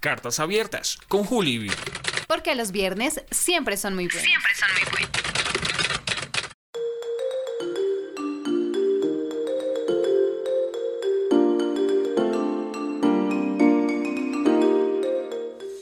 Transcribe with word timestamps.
Cartas 0.00 0.38
abiertas 0.38 0.96
con 1.08 1.24
Juli. 1.24 1.72
Porque 2.28 2.54
los 2.54 2.70
viernes 2.70 3.24
siempre 3.32 3.76
son 3.76 3.96
muy 3.96 4.06
buenos. 4.06 4.22
Siempre 4.22 4.54
son 4.54 4.68
muy 4.72 4.82
buenos. 4.92 5.10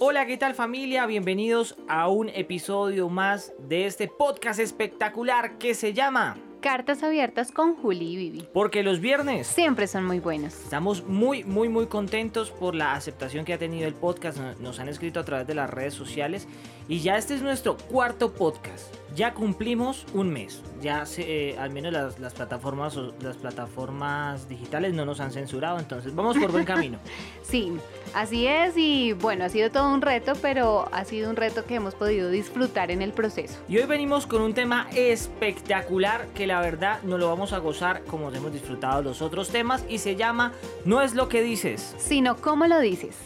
Hola, 0.00 0.24
¿qué 0.24 0.38
tal 0.38 0.54
familia? 0.54 1.04
Bienvenidos 1.04 1.76
a 1.86 2.08
un 2.08 2.30
episodio 2.30 3.10
más 3.10 3.52
de 3.58 3.84
este 3.84 4.08
podcast 4.08 4.60
espectacular 4.60 5.58
que 5.58 5.74
se 5.74 5.92
llama 5.92 6.38
Cartas 6.66 7.04
abiertas 7.04 7.52
con 7.52 7.76
Juli 7.76 8.12
y 8.12 8.16
Vivi. 8.16 8.48
Porque 8.52 8.82
los 8.82 8.98
viernes 8.98 9.46
Siempre 9.46 9.86
son 9.86 10.04
muy 10.04 10.18
buenos. 10.18 10.52
Estamos 10.52 11.04
muy, 11.06 11.44
muy, 11.44 11.68
muy 11.68 11.86
contentos 11.86 12.50
por 12.50 12.74
la 12.74 12.94
aceptación 12.94 13.44
que 13.44 13.52
ha 13.54 13.58
tenido 13.58 13.86
el 13.86 13.94
podcast. 13.94 14.38
Nos- 14.38 14.58
Nos 14.60 14.80
han 14.80 14.88
escrito 14.88 15.20
a 15.20 15.24
través 15.24 15.46
de 15.46 15.54
las 15.54 15.70
redes 15.70 15.94
sociales. 15.94 16.48
Y 16.88 16.98
ya 17.00 17.18
este 17.18 17.34
es 17.36 17.42
nuestro 17.42 17.76
cuarto 17.76 18.32
podcast. 18.32 18.92
Ya 19.16 19.32
cumplimos 19.32 20.04
un 20.12 20.28
mes. 20.30 20.60
Ya 20.82 21.06
se- 21.06 21.50
eh, 21.50 21.58
al 21.58 21.70
menos 21.70 21.90
las, 21.92 22.18
las 22.20 22.34
plataformas, 22.34 22.96
las 23.22 23.36
plataformas 23.38 24.46
digitales 24.48 24.92
no 24.92 25.06
nos 25.06 25.20
han 25.20 25.32
censurado. 25.32 25.78
Entonces 25.78 26.14
vamos 26.14 26.36
por 26.36 26.52
buen 26.52 26.64
camino. 26.74 26.98
Sí, 27.42 27.72
así 28.14 28.46
es 28.46 28.74
y 28.76 29.14
bueno, 29.14 29.44
ha 29.44 29.48
sido 29.48 29.70
todo 29.70 29.92
un 29.92 30.02
reto, 30.02 30.34
pero 30.42 30.86
ha 30.92 31.04
sido 31.06 31.30
un 31.30 31.36
reto 31.36 31.64
que 31.64 31.76
hemos 31.76 31.94
podido 31.94 32.28
disfrutar 32.30 32.90
en 32.90 33.00
el 33.00 33.12
proceso. 33.12 33.58
Y 33.68 33.78
hoy 33.78 33.86
venimos 33.86 34.26
con 34.26 34.42
un 34.42 34.52
tema 34.52 34.86
espectacular 34.94 36.26
que 36.34 36.46
la 36.46 36.60
verdad 36.60 37.00
no 37.02 37.16
lo 37.16 37.28
vamos 37.28 37.54
a 37.54 37.58
gozar 37.58 38.02
como 38.04 38.30
hemos 38.30 38.52
disfrutado 38.52 39.00
los 39.02 39.22
otros 39.22 39.48
temas. 39.48 39.84
Y 39.88 39.98
se 39.98 40.14
llama 40.16 40.52
No 40.84 41.00
es 41.00 41.14
lo 41.14 41.28
que 41.30 41.42
dices. 41.42 41.94
Sino, 41.98 42.36
¿cómo 42.36 42.66
lo 42.66 42.80
dices? 42.80 43.16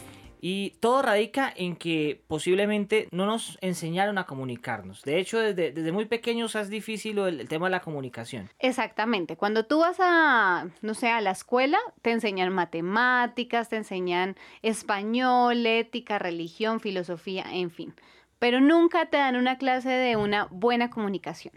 Y 0.43 0.71
todo 0.79 1.03
radica 1.03 1.53
en 1.55 1.75
que 1.75 2.23
posiblemente 2.27 3.07
no 3.11 3.27
nos 3.27 3.59
enseñaron 3.61 4.17
a 4.17 4.25
comunicarnos. 4.25 5.03
De 5.03 5.19
hecho, 5.19 5.39
desde, 5.39 5.71
desde 5.71 5.91
muy 5.91 6.05
pequeños 6.05 6.55
es 6.55 6.69
difícil 6.69 7.19
el, 7.19 7.41
el 7.41 7.47
tema 7.47 7.67
de 7.67 7.71
la 7.71 7.81
comunicación. 7.81 8.49
Exactamente, 8.57 9.37
cuando 9.37 9.65
tú 9.65 9.79
vas 9.79 9.97
a, 9.99 10.67
no 10.81 10.93
sé, 10.95 11.09
a 11.09 11.21
la 11.21 11.31
escuela, 11.31 11.77
te 12.01 12.11
enseñan 12.11 12.51
matemáticas, 12.51 13.69
te 13.69 13.77
enseñan 13.77 14.35
español, 14.63 15.65
ética, 15.65 16.17
religión, 16.17 16.79
filosofía, 16.79 17.45
en 17.51 17.69
fin. 17.69 17.93
Pero 18.39 18.59
nunca 18.59 19.05
te 19.05 19.17
dan 19.17 19.35
una 19.35 19.59
clase 19.59 19.89
de 19.89 20.15
una 20.15 20.47
buena 20.49 20.89
comunicación. 20.89 21.53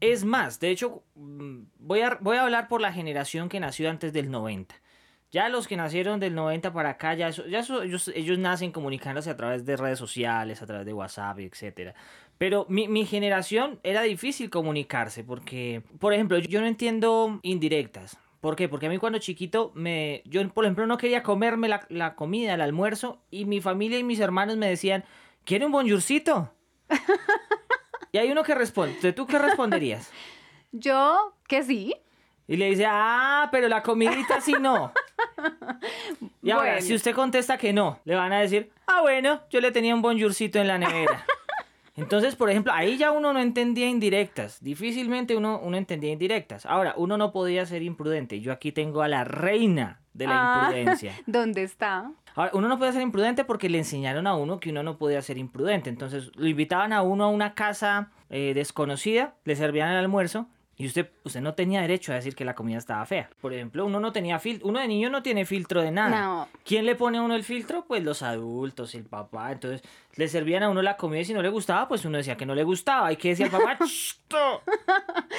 Es 0.00 0.24
más, 0.24 0.60
de 0.60 0.70
hecho, 0.70 1.02
mm, 1.14 1.64
voy 1.78 2.00
a, 2.00 2.18
voy 2.20 2.36
a 2.36 2.42
hablar 2.42 2.68
por 2.68 2.80
la 2.80 2.92
generación 2.92 3.48
que 3.48 3.60
nació 3.60 3.90
antes 3.90 4.12
del 4.12 4.30
90. 4.30 4.74
Ya 5.36 5.50
los 5.50 5.68
que 5.68 5.76
nacieron 5.76 6.18
del 6.18 6.34
90 6.34 6.72
para 6.72 6.88
acá, 6.88 7.12
ya, 7.12 7.28
eso- 7.28 7.46
ya 7.46 7.58
eso- 7.58 7.82
ellos, 7.82 8.08
ellos 8.14 8.38
nacen 8.38 8.72
comunicándose 8.72 9.28
a 9.28 9.36
través 9.36 9.66
de 9.66 9.76
redes 9.76 9.98
sociales, 9.98 10.62
a 10.62 10.66
través 10.66 10.86
de 10.86 10.94
WhatsApp, 10.94 11.38
etc. 11.40 11.92
Pero 12.38 12.64
mi, 12.70 12.88
mi 12.88 13.04
generación 13.04 13.78
era 13.82 14.00
difícil 14.00 14.48
comunicarse 14.48 15.24
porque, 15.24 15.82
por 15.98 16.14
ejemplo, 16.14 16.38
yo 16.38 16.62
no 16.62 16.66
entiendo 16.66 17.38
indirectas. 17.42 18.16
¿Por 18.40 18.56
qué? 18.56 18.66
Porque 18.70 18.86
a 18.86 18.88
mí 18.88 18.96
cuando 18.96 19.18
chiquito, 19.18 19.72
me, 19.74 20.22
yo 20.24 20.48
por 20.54 20.64
ejemplo 20.64 20.86
no 20.86 20.96
quería 20.96 21.22
comerme 21.22 21.68
la, 21.68 21.84
la 21.90 22.14
comida, 22.14 22.54
el 22.54 22.62
almuerzo, 22.62 23.20
y 23.30 23.44
mi 23.44 23.60
familia 23.60 23.98
y 23.98 24.04
mis 24.04 24.20
hermanos 24.20 24.56
me 24.56 24.68
decían, 24.70 25.04
¿quiere 25.44 25.66
un 25.66 25.72
bonjourcito? 25.72 26.50
y 28.12 28.16
hay 28.18 28.30
uno 28.30 28.42
que 28.42 28.54
responde, 28.54 29.12
¿tú 29.12 29.26
qué 29.26 29.38
responderías? 29.38 30.10
Yo, 30.72 31.34
que 31.46 31.62
sí. 31.62 31.94
Y 32.48 32.56
le 32.56 32.70
dice, 32.70 32.86
ah, 32.88 33.48
pero 33.52 33.68
la 33.68 33.82
comidita 33.82 34.40
sí 34.40 34.54
no. 34.58 34.92
Y 36.42 36.50
ahora, 36.50 36.72
Bueno. 36.72 36.86
si 36.86 36.94
usted 36.94 37.14
contesta 37.14 37.58
que 37.58 37.72
no, 37.72 37.98
le 38.04 38.14
van 38.14 38.32
a 38.32 38.40
decir, 38.40 38.70
ah, 38.86 39.00
bueno, 39.02 39.40
yo 39.50 39.60
le 39.60 39.72
tenía 39.72 39.94
un 39.94 40.02
bonjourcito 40.02 40.58
en 40.60 40.68
la 40.68 40.78
nevera. 40.78 41.24
Entonces, 41.96 42.36
por 42.36 42.50
ejemplo, 42.50 42.72
ahí 42.74 42.98
ya 42.98 43.10
uno 43.10 43.32
no 43.32 43.40
entendía 43.40 43.88
indirectas. 43.88 44.62
Difícilmente 44.62 45.34
uno, 45.34 45.58
uno 45.62 45.76
entendía 45.78 46.12
indirectas. 46.12 46.66
Ahora, 46.66 46.92
uno 46.98 47.16
no 47.16 47.32
podía 47.32 47.64
ser 47.64 47.82
imprudente. 47.82 48.40
Yo 48.40 48.52
aquí 48.52 48.70
tengo 48.70 49.00
a 49.02 49.08
la 49.08 49.24
reina 49.24 50.00
de 50.12 50.26
la 50.26 50.32
Ah, 50.34 50.62
imprudencia. 50.68 51.12
¿Dónde 51.26 51.62
está? 51.62 52.12
Ahora, 52.34 52.50
uno 52.52 52.68
no 52.68 52.78
puede 52.78 52.92
ser 52.92 53.00
imprudente 53.00 53.44
porque 53.44 53.70
le 53.70 53.78
enseñaron 53.78 54.26
a 54.26 54.34
uno 54.36 54.60
que 54.60 54.70
uno 54.70 54.82
no 54.82 54.98
podía 54.98 55.22
ser 55.22 55.38
imprudente. 55.38 55.88
Entonces, 55.88 56.30
lo 56.36 56.46
invitaban 56.46 56.92
a 56.92 57.00
uno 57.00 57.24
a 57.24 57.28
una 57.28 57.54
casa 57.54 58.10
eh, 58.28 58.52
desconocida, 58.54 59.34
le 59.44 59.56
servían 59.56 59.88
el 59.90 59.96
almuerzo 59.96 60.46
y 60.78 60.86
usted, 60.86 61.10
usted 61.24 61.40
no 61.40 61.54
tenía 61.54 61.80
derecho 61.80 62.12
a 62.12 62.16
decir 62.16 62.34
que 62.34 62.44
la 62.44 62.54
comida 62.54 62.76
estaba 62.78 63.04
fea. 63.06 63.30
Por 63.40 63.52
ejemplo, 63.54 63.86
uno 63.86 63.98
no 63.98 64.12
tenía 64.12 64.38
filtro, 64.38 64.68
uno 64.68 64.78
de 64.80 64.88
niño 64.88 65.08
no 65.10 65.22
tiene 65.22 65.46
filtro 65.46 65.80
de 65.82 65.90
nada. 65.90 66.20
No. 66.20 66.48
¿Quién 66.64 66.84
le 66.84 66.94
pone 66.94 67.18
a 67.18 67.22
uno 67.22 67.34
el 67.34 67.44
filtro? 67.44 67.84
Pues 67.86 68.04
los 68.04 68.22
adultos, 68.22 68.94
el 68.94 69.04
papá. 69.04 69.52
Entonces, 69.52 69.82
le 70.16 70.28
servían 70.28 70.62
a 70.62 70.68
uno 70.68 70.82
la 70.82 70.96
comida 70.96 71.20
y 71.20 71.24
si 71.24 71.32
no 71.34 71.40
le 71.42 71.48
gustaba, 71.48 71.88
pues 71.88 72.04
uno 72.04 72.18
decía 72.18 72.36
que 72.36 72.44
no 72.46 72.54
le 72.54 72.62
gustaba. 72.64 73.10
Y 73.12 73.16
que 73.16 73.28
decía 73.30 73.46
el 73.46 73.52
papá. 73.52 73.78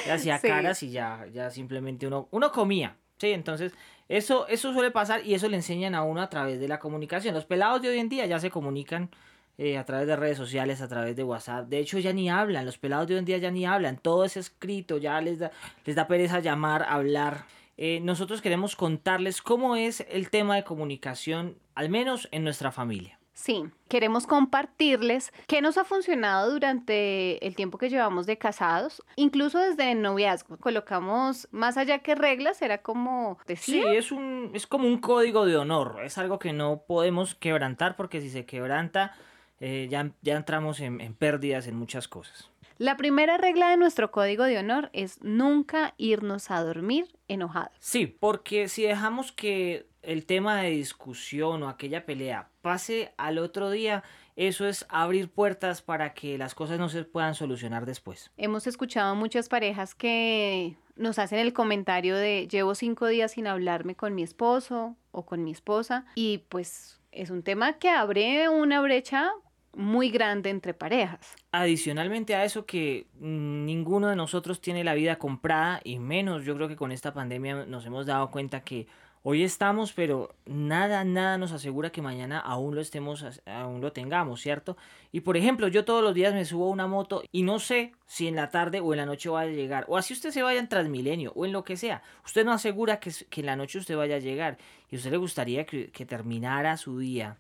Y 0.06 0.09
hacía 0.09 0.38
Sí. 0.40 0.48
caras 0.48 0.81
y 0.84 0.92
ya, 0.92 1.25
ya 1.31 1.50
simplemente 1.50 2.08
uno, 2.08 2.28
uno 2.31 2.52
comía. 2.52 2.96
Sí, 3.18 3.31
entonces 3.31 3.74
eso, 4.09 4.48
eso 4.48 4.74
suele 4.74 4.92
pasar 4.92 5.25
y 5.25 5.34
eso 5.34 5.50
le 5.50 5.58
enseñan 5.58 5.96
a 5.96 6.04
uno 6.04 6.22
a 6.22 6.30
través 6.30 6.59
de 6.59 6.68
la 6.68 6.80
comunicación. 6.80 7.34
Los 7.36 7.46
pelados 7.46 7.81
de 7.81 7.90
hoy 7.90 8.00
en 8.00 8.09
día 8.09 8.25
ya 8.25 8.40
se 8.40 8.50
comunican 8.52 9.09
eh, 9.57 9.78
a 9.78 9.85
través 9.85 10.07
de 10.07 10.16
redes 10.16 10.38
sociales, 10.38 10.81
a 10.81 10.88
través 10.88 11.16
de 11.16 11.23
WhatsApp. 11.23 11.68
De 11.68 11.79
hecho, 11.79 11.97
ya 12.00 12.13
ni 12.13 12.29
hablan. 12.29 12.66
Los 12.66 12.78
pelados 12.78 13.07
de 13.07 13.16
hoy 13.16 13.19
en 13.19 13.25
día 13.25 13.38
ya 13.38 13.51
ni 13.51 13.66
hablan. 13.66 13.97
Todo 13.97 14.23
es 14.25 14.38
escrito. 14.38 14.97
Ya 14.97 15.19
les 15.22 15.40
da, 15.40 15.51
les 15.85 15.95
da 15.95 16.07
pereza 16.07 16.40
llamar, 16.40 16.84
hablar. 16.88 17.45
Eh, 17.78 18.00
nosotros 18.01 18.41
queremos 18.41 18.75
contarles 18.75 19.41
cómo 19.41 19.75
es 19.75 20.06
el 20.09 20.29
tema 20.29 20.56
de 20.56 20.63
comunicación, 20.63 21.57
al 21.75 21.90
menos 21.90 22.28
en 22.31 22.44
nuestra 22.44 22.72
familia. 22.72 23.19
Sí, 23.34 23.66
queremos 23.88 24.25
compartirles 24.25 25.31
qué 25.45 25.62
nos 25.62 25.78
ha 25.78 25.84
funcionado 25.84 26.51
durante 26.51 27.45
el 27.45 27.56
tiempo 27.56 27.78
que 27.78 27.89
llevamos 27.89 28.25
de 28.25 28.39
casados, 28.39 29.03
incluso 29.16 29.59
desde 29.59 29.91
el 29.91 30.01
noviazgo. 30.01 30.57
Colocamos 30.57 31.47
más 31.51 31.78
allá 31.78 32.00
que 32.00 32.16
reglas, 32.16 32.63
era 32.63 32.79
como 32.79 33.38
Sí, 33.45 33.78
decía. 33.79 33.94
es, 33.94 34.12
un, 34.12 34.50
es 34.56 34.66
como 34.66 34.88
un 34.88 34.97
código 34.97 35.45
de 35.45 35.56
honor. 35.56 36.00
Es 36.03 36.18
algo 36.18 36.39
que 36.39 36.51
no 36.51 36.81
podemos 36.88 37.35
quebrantar 37.35 37.95
porque 37.95 38.22
si 38.22 38.31
se 38.31 38.45
quebranta, 38.47 39.13
eh, 39.59 39.88
ya, 39.90 40.12
ya 40.22 40.35
entramos 40.35 40.79
en, 40.79 41.01
en 41.01 41.13
pérdidas 41.13 41.68
en 41.68 41.75
muchas 41.75 42.07
cosas. 42.07 42.50
La 42.79 42.95
primera 42.95 43.38
regla 43.38 43.72
de 43.72 43.78
nuestro 43.78 44.12
código 44.12 44.44
de 44.44 44.59
honor 44.59 44.91
es 44.94 45.23
nunca 45.23 45.95
irnos 45.97 46.51
a 46.51 46.63
dormir 46.63 47.07
enojados. 47.28 47.72
Sí, 47.79 48.06
porque 48.06 48.68
si 48.68 48.84
dejamos 48.84 49.31
que 49.31 49.88
el 50.03 50.28
tema 50.28 50.62
de 50.62 50.69
discusión 50.69 51.63
o 51.63 51.69
aquella 51.69 52.06
pelea 52.06 52.50
pase 52.62 53.13
al 53.18 53.40
otro 53.40 53.72
día, 53.72 54.03
eso 54.35 54.68
es 54.68 54.85
abrir 54.90 55.29
puertas 55.29 55.81
para 55.81 56.13
que 56.13 56.38
las 56.38 56.53
cosas 56.53 56.78
no 56.78 56.88
se 56.88 57.03
puedan 57.03 57.34
solucionar 57.34 57.88
después. 57.88 58.31
Hemos 58.38 58.68
escuchado 58.68 59.16
muchas 59.16 59.50
parejas 59.50 59.95
que 59.95 60.75
nos 60.95 61.18
hacen 61.18 61.39
el 61.39 61.53
comentario 61.53 62.16
de 62.16 62.47
llevo 62.47 62.75
cinco 62.75 63.07
días 63.07 63.31
sin 63.31 63.47
hablarme 63.47 63.95
con 63.95 64.13
mi 64.13 64.22
esposo 64.22 64.95
o 65.12 65.25
con 65.25 65.44
mi 65.44 65.51
esposa 65.51 66.06
y 66.13 66.44
pues 66.50 67.01
es 67.12 67.31
un 67.31 67.41
tema 67.41 67.79
que 67.79 67.89
abre 67.89 68.50
una 68.50 68.81
brecha 68.81 69.31
muy 69.78 70.10
grande 70.10 70.50
entre 70.50 70.74
parejas. 70.74 71.36
Adicionalmente 71.52 72.36
a 72.36 72.44
eso 72.44 72.66
que 72.66 73.06
ninguno 73.20 74.10
de 74.10 74.16
nosotros 74.16 74.60
tiene 74.60 74.84
la 74.84 74.96
vida 74.96 75.18
comprada 75.18 75.80
y 75.84 76.00
menos 76.00 76.44
yo 76.44 76.56
creo 76.56 76.68
que 76.68 76.76
con 76.76 76.92
esta 76.92 77.14
pandemia 77.14 77.66
nos 77.66 77.86
hemos 77.86 78.08
dado 78.08 78.32
cuenta 78.32 78.62
que 78.62 78.88
hoy 79.22 79.44
estamos 79.44 79.94
pero 79.94 80.34
nada 80.46 81.04
nada 81.04 81.38
nos 81.38 81.52
asegura 81.52 81.92
que 81.92 82.02
mañana 82.02 82.40
aún 82.40 82.74
lo 82.74 82.82
estemos 82.82 83.24
aún 83.46 83.82
lo 83.82 83.92
tengamos, 83.92 84.42
¿cierto? 84.42 84.78
Y 85.12 85.22
por 85.22 85.38
ejemplo, 85.38 85.68
yo 85.68 85.86
todos 85.86 86.04
los 86.04 86.16
días 86.16 86.34
me 86.34 86.46
subo 86.46 86.66
a 86.66 86.72
una 86.72 86.88
moto 86.88 87.22
y 87.32 87.44
no 87.44 87.60
sé 87.60 87.94
si 88.08 88.28
en 88.28 88.36
la 88.36 88.50
tarde 88.50 88.80
o 88.80 88.94
en 88.94 88.98
la 88.98 89.06
noche 89.06 89.30
vaya 89.30 89.52
a 89.52 89.56
llegar 89.56 89.86
o 89.88 89.96
así 89.96 90.14
usted 90.14 90.32
se 90.32 90.42
vaya 90.42 90.60
en 90.60 90.70
Transmilenio 90.70 91.34
o 91.36 91.46
en 91.46 91.52
lo 91.52 91.64
que 91.64 91.78
sea. 91.78 92.02
Usted 92.26 92.44
no 92.46 92.52
asegura 92.52 93.00
que, 93.00 93.12
que 93.30 93.42
en 93.42 93.46
la 93.46 93.56
noche 93.56 93.78
usted 93.78 93.96
vaya 93.96 94.16
a 94.16 94.20
llegar 94.20 94.58
y 94.90 94.96
usted 94.96 95.12
le 95.12 95.18
gustaría 95.18 95.66
que, 95.66 95.92
que 95.92 96.06
terminara 96.06 96.78
su 96.78 96.98
día 96.98 97.38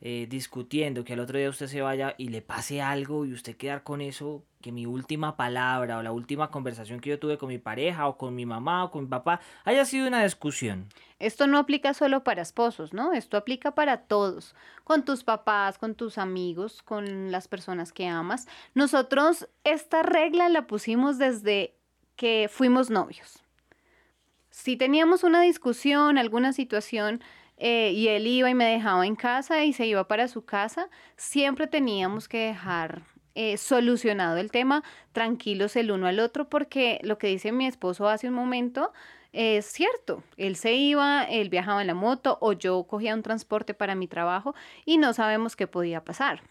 eh, 0.00 0.26
discutiendo, 0.28 1.04
que 1.04 1.14
al 1.14 1.20
otro 1.20 1.38
día 1.38 1.48
usted 1.48 1.66
se 1.66 1.80
vaya 1.80 2.14
y 2.18 2.28
le 2.28 2.42
pase 2.42 2.82
algo 2.82 3.24
y 3.24 3.32
usted 3.32 3.56
quedar 3.56 3.82
con 3.82 4.00
eso, 4.00 4.44
que 4.60 4.72
mi 4.72 4.86
última 4.86 5.36
palabra 5.36 5.98
o 5.98 6.02
la 6.02 6.12
última 6.12 6.50
conversación 6.50 7.00
que 7.00 7.10
yo 7.10 7.18
tuve 7.18 7.38
con 7.38 7.48
mi 7.48 7.58
pareja 7.58 8.06
o 8.06 8.18
con 8.18 8.34
mi 8.34 8.46
mamá 8.46 8.84
o 8.84 8.90
con 8.90 9.04
mi 9.04 9.08
papá 9.08 9.40
haya 9.64 9.84
sido 9.84 10.06
una 10.06 10.22
discusión. 10.22 10.88
Esto 11.18 11.46
no 11.46 11.58
aplica 11.58 11.94
solo 11.94 12.24
para 12.24 12.42
esposos, 12.42 12.92
¿no? 12.92 13.12
Esto 13.12 13.36
aplica 13.36 13.74
para 13.74 14.02
todos, 14.02 14.54
con 14.84 15.04
tus 15.04 15.24
papás, 15.24 15.78
con 15.78 15.94
tus 15.94 16.18
amigos, 16.18 16.82
con 16.82 17.30
las 17.30 17.48
personas 17.48 17.92
que 17.92 18.06
amas. 18.06 18.46
Nosotros 18.74 19.48
esta 19.64 20.02
regla 20.02 20.48
la 20.48 20.66
pusimos 20.66 21.18
desde 21.18 21.74
que 22.16 22.48
fuimos 22.50 22.90
novios. 22.90 23.42
Si 24.50 24.76
teníamos 24.76 25.24
una 25.24 25.40
discusión, 25.40 26.16
alguna 26.16 26.52
situación, 26.52 27.22
eh, 27.56 27.92
y 27.92 28.08
él 28.08 28.26
iba 28.26 28.50
y 28.50 28.54
me 28.54 28.66
dejaba 28.66 29.06
en 29.06 29.16
casa 29.16 29.64
y 29.64 29.72
se 29.72 29.86
iba 29.86 30.08
para 30.08 30.28
su 30.28 30.44
casa, 30.44 30.88
siempre 31.16 31.66
teníamos 31.66 32.28
que 32.28 32.38
dejar 32.38 33.02
eh, 33.34 33.56
solucionado 33.56 34.36
el 34.36 34.50
tema, 34.50 34.82
tranquilos 35.12 35.76
el 35.76 35.90
uno 35.90 36.06
al 36.06 36.20
otro, 36.20 36.48
porque 36.48 37.00
lo 37.02 37.18
que 37.18 37.28
dice 37.28 37.52
mi 37.52 37.66
esposo 37.66 38.08
hace 38.08 38.28
un 38.28 38.34
momento, 38.34 38.92
es 39.32 39.66
cierto, 39.66 40.22
él 40.36 40.54
se 40.54 40.74
iba, 40.74 41.24
él 41.24 41.48
viajaba 41.48 41.80
en 41.80 41.88
la 41.88 41.94
moto 41.94 42.38
o 42.40 42.52
yo 42.52 42.84
cogía 42.84 43.14
un 43.14 43.22
transporte 43.22 43.74
para 43.74 43.96
mi 43.96 44.06
trabajo 44.06 44.54
y 44.84 44.98
no 44.98 45.12
sabemos 45.12 45.56
qué 45.56 45.66
podía 45.66 46.04
pasar. 46.04 46.42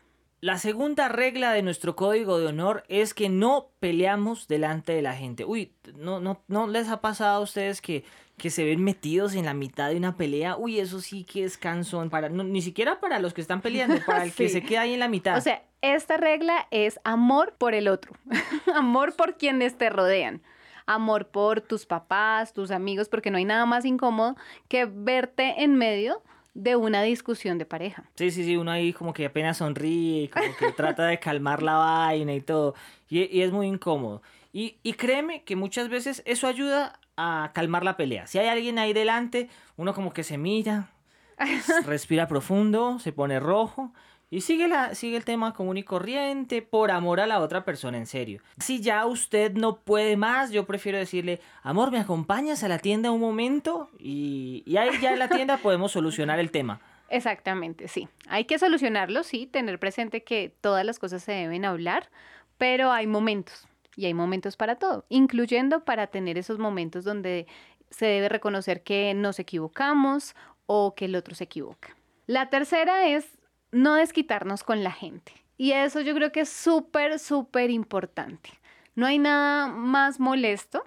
La 0.42 0.58
segunda 0.58 1.08
regla 1.08 1.54
de 1.54 1.62
nuestro 1.62 1.96
código 1.96 2.38
de 2.38 2.48
honor 2.48 2.84
es 2.90 3.14
que 3.14 3.30
no 3.30 3.70
peleamos 3.80 4.50
delante 4.50 4.92
de 4.92 5.02
la 5.02 5.16
gente. 5.16 5.46
Uy, 5.46 5.72
¿no, 5.96 6.20
no, 6.20 6.42
no 6.50 6.68
les 6.68 6.90
ha 6.90 7.00
pasado 7.00 7.38
a 7.38 7.40
ustedes 7.40 7.80
que, 7.80 8.04
que 8.38 8.50
se 8.50 8.64
ven 8.64 8.84
metidos 8.84 9.36
en 9.36 9.46
la 9.46 9.54
mitad 9.54 9.90
de 9.90 9.98
una 9.98 10.18
pelea? 10.18 10.58
Uy, 10.58 10.80
eso 10.80 11.00
sí 11.00 11.24
que 11.24 11.44
es 11.44 11.58
cansón. 11.58 12.10
Para, 12.10 12.30
ni 12.30 12.62
siquiera 12.62 13.00
para 13.00 13.20
los 13.20 13.34
que 13.34 13.42
están 13.42 13.62
peleando, 13.62 13.96
para 14.06 14.24
el 14.24 14.34
que 14.34 14.50
se 14.50 14.64
queda 14.64 14.82
ahí 14.82 14.94
en 14.94 15.00
la 15.00 15.08
mitad. 15.08 15.38
O 15.38 15.42
sea, 15.42 15.64
esta 15.82 16.18
regla 16.18 16.68
es 16.72 17.00
amor 17.04 17.56
por 17.58 17.74
el 17.74 17.88
otro, 17.88 18.14
amor 18.76 19.16
por 19.16 19.38
quienes 19.38 19.78
te 19.78 19.90
rodean 19.90 20.42
amor 20.86 21.28
por 21.28 21.62
tus 21.62 21.86
papás, 21.86 22.54
tus 22.54 22.72
amigos, 22.72 23.10
porque 23.10 23.32
no 23.32 23.38
hay 23.38 23.46
nada 23.46 23.66
más 23.66 23.86
incómodo 23.86 24.36
que 24.68 24.86
verte 24.86 25.64
en 25.64 25.76
medio 25.76 26.22
de 26.54 26.76
una 26.76 27.02
discusión 27.02 27.58
de 27.58 27.66
pareja. 27.66 28.04
Sí, 28.16 28.32
sí, 28.32 28.44
sí, 28.44 28.58
uno 28.58 28.72
ahí 28.72 28.94
como 28.94 29.14
que 29.14 29.26
apenas 29.26 29.58
sonríe, 29.58 30.30
como 30.30 30.56
que 30.58 30.72
trata 30.78 31.08
de 31.08 31.20
calmar 31.20 31.64
la 31.64 31.78
vaina 31.78 32.34
y 32.34 32.42
todo, 32.42 32.76
y, 33.10 33.42
es 33.42 33.52
muy 33.52 33.68
incómodo. 33.68 34.22
Y, 34.52 34.78
y, 34.84 34.94
créeme 34.94 35.44
que 35.44 35.56
muchas 35.56 35.90
veces 35.90 36.22
eso 36.26 36.46
ayuda 36.46 37.00
a 37.18 37.51
calmar 37.54 37.83
la 37.83 37.98
pelea. 37.98 38.27
Si 38.27 38.39
hay 38.39 38.48
alguien 38.48 38.80
ahí 38.80 38.94
delante, 38.94 39.50
uno 39.77 39.94
como 39.94 40.13
que 40.13 40.24
se 40.24 40.38
mira, 40.38 40.89
respira 41.86 42.27
profundo, 42.27 43.00
se 43.00 43.12
pone 43.12 43.39
rojo 43.39 43.94
y 44.30 44.42
sigue, 44.42 44.68
la, 44.68 44.95
sigue 44.95 45.18
el 45.18 45.25
tema 45.25 45.54
común 45.54 45.77
y 45.77 45.83
corriente 45.83 46.63
por 46.63 46.89
amor 46.89 47.19
a 47.19 47.27
la 47.27 47.39
otra 47.39 47.63
persona, 47.63 47.98
en 48.00 48.07
serio. 48.07 48.42
Si 48.57 48.81
ya 48.81 49.06
usted 49.06 49.54
no 49.54 49.77
puede 49.77 50.18
más, 50.18 50.51
yo 50.51 50.65
prefiero 50.65 50.98
decirle, 50.98 51.39
amor, 51.62 51.92
¿me 51.92 52.00
acompañas 52.00 52.63
a 52.63 52.68
la 52.68 52.80
tienda 52.80 53.12
un 53.12 53.21
momento? 53.21 53.92
Y, 54.00 54.63
y 54.65 54.77
ahí 54.77 54.89
ya 55.00 55.13
en 55.13 55.19
la 55.19 55.30
tienda 55.30 55.57
podemos 55.57 55.92
solucionar 55.92 56.39
el 56.39 56.50
tema. 56.50 56.81
Exactamente, 57.10 57.88
sí. 57.88 58.07
Hay 58.27 58.45
que 58.45 58.57
solucionarlo, 58.57 59.21
sí, 59.21 59.45
tener 59.45 59.77
presente 59.77 60.24
que 60.24 60.51
todas 60.62 60.83
las 60.83 60.98
cosas 60.98 61.21
se 61.21 61.33
deben 61.33 61.63
hablar, 61.63 62.10
pero 62.57 62.92
hay 62.92 63.06
momentos 63.06 63.68
y 63.95 64.06
hay 64.06 64.13
momentos 64.13 64.57
para 64.57 64.75
todo, 64.75 65.06
incluyendo 65.10 65.84
para 65.84 66.07
tener 66.07 66.38
esos 66.38 66.60
momentos 66.60 67.04
donde 67.04 67.48
se 67.90 68.06
debe 68.06 68.30
reconocer 68.30 68.84
que 68.84 69.13
nos 69.13 69.40
equivocamos 69.40 70.36
o 70.66 70.95
que 70.95 71.06
el 71.06 71.16
otro 71.16 71.36
se 71.36 71.44
equivoca. 71.44 71.95
La 72.25 72.50
tercera 72.50 73.07
es 73.07 73.28
no 73.72 73.95
desquitarnos 73.95 74.63
con 74.63 74.84
la 74.84 74.92
gente. 74.92 75.34
Y 75.57 75.74
eso 75.74 76.01
yo 76.01 76.16
creo 76.16 76.31
que 76.31 76.42
es 76.42 76.50
súper, 76.50 77.19
súper 77.19 77.69
importante. 77.69 78.50
No 78.95 79.06
hay 79.06 79.19
nada 79.19 79.68
más 79.68 80.19
molesto 80.19 80.84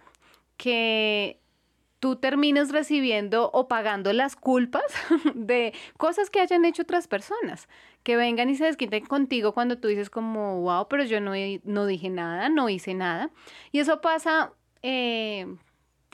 que 0.56 1.40
tú 2.00 2.16
termines 2.16 2.70
recibiendo 2.70 3.50
o 3.52 3.68
pagando 3.68 4.12
las 4.12 4.36
culpas 4.36 4.84
de 5.34 5.72
cosas 5.96 6.30
que 6.30 6.40
hayan 6.40 6.64
hecho 6.64 6.82
otras 6.82 7.08
personas, 7.08 7.68
que 8.06 8.16
vengan 8.16 8.48
y 8.48 8.54
se 8.54 8.66
desquiten 8.66 9.04
contigo 9.04 9.52
cuando 9.52 9.78
tú 9.78 9.88
dices 9.88 10.10
como, 10.10 10.60
wow, 10.60 10.86
pero 10.88 11.02
yo 11.02 11.20
no, 11.20 11.32
no 11.64 11.86
dije 11.86 12.08
nada, 12.08 12.48
no 12.48 12.68
hice 12.68 12.94
nada. 12.94 13.32
Y 13.72 13.80
eso 13.80 14.00
pasa 14.00 14.52
eh, 14.84 15.44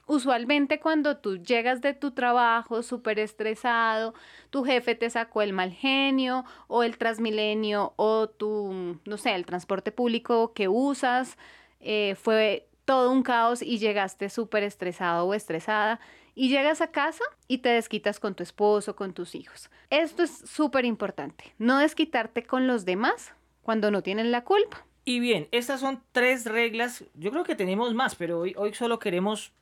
Usualmente 0.07 0.81
cuando 0.81 1.19
tú 1.19 1.37
llegas 1.37 1.83
de 1.83 1.93
tu 1.93 2.13
trabajo 2.13 2.83
súper 2.83 3.19
estresado, 3.19 4.15
tu 4.49 4.65
jefe 4.65 4.95
te 4.95 5.09
sacó 5.11 5.43
el 5.43 5.53
mal 5.53 5.71
genio 5.71 6.45
o 6.67 6.83
el 6.83 6.97
transmilenio 6.97 7.93
o 7.97 8.27
tu, 8.27 8.99
no 9.05 9.17
sé, 9.19 9.35
el 9.35 9.45
transporte 9.45 9.93
público 9.93 10.55
que 10.55 10.69
usas, 10.69 11.37
eh, 11.81 12.17
fue 12.17 12.69
todo 12.85 13.13
un 13.13 13.23
caos 13.23 13.63
y 13.63 13.79
llegaste 13.79 14.29
súper 14.31 14.65
estresado 14.65 15.27
o 15.27 15.35
estresada 15.35 16.01
y 16.35 16.49
llegas 16.49 16.81
a 16.81 16.91
casa 16.91 17.25
y 17.49 17.59
te 17.59 17.71
desquitas 17.71 18.21
con 18.21 18.35
tu 18.35 18.43
esposo, 18.43 18.97
con 18.97 19.13
tus 19.13 19.35
hijos. 19.35 19.71
Esto 19.91 20.23
es 20.23 20.31
súper 20.31 20.85
importante, 20.85 21.55
no 21.59 21.79
desquitarte 21.79 22.45
con 22.45 22.67
los 22.67 22.85
demás 22.85 23.35
cuando 23.63 23.91
no 23.91 24.03
tienen 24.03 24.31
la 24.31 24.45
culpa. 24.45 24.85
Y 25.05 25.21
bien, 25.21 25.49
estas 25.51 25.81
son 25.81 26.03
tres 26.13 26.47
reglas, 26.47 27.05
yo 27.15 27.31
creo 27.31 27.45
que 27.45 27.57
tenemos 27.57 27.93
más, 27.95 28.15
pero 28.15 28.41
hoy, 28.41 28.55
hoy 28.57 28.73
solo 28.73 28.99
queremos 28.99 29.53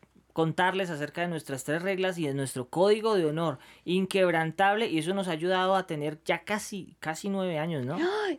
contarles 0.40 0.88
acerca 0.88 1.20
de 1.20 1.28
nuestras 1.28 1.64
tres 1.64 1.82
reglas 1.82 2.16
y 2.16 2.26
de 2.26 2.32
nuestro 2.32 2.70
código 2.70 3.14
de 3.14 3.26
honor 3.26 3.58
inquebrantable 3.84 4.88
y 4.88 4.96
eso 4.96 5.12
nos 5.12 5.28
ha 5.28 5.32
ayudado 5.32 5.76
a 5.76 5.86
tener 5.86 6.18
ya 6.24 6.44
casi, 6.44 6.96
casi 6.98 7.28
nueve 7.28 7.58
años, 7.58 7.84
¿no? 7.84 7.98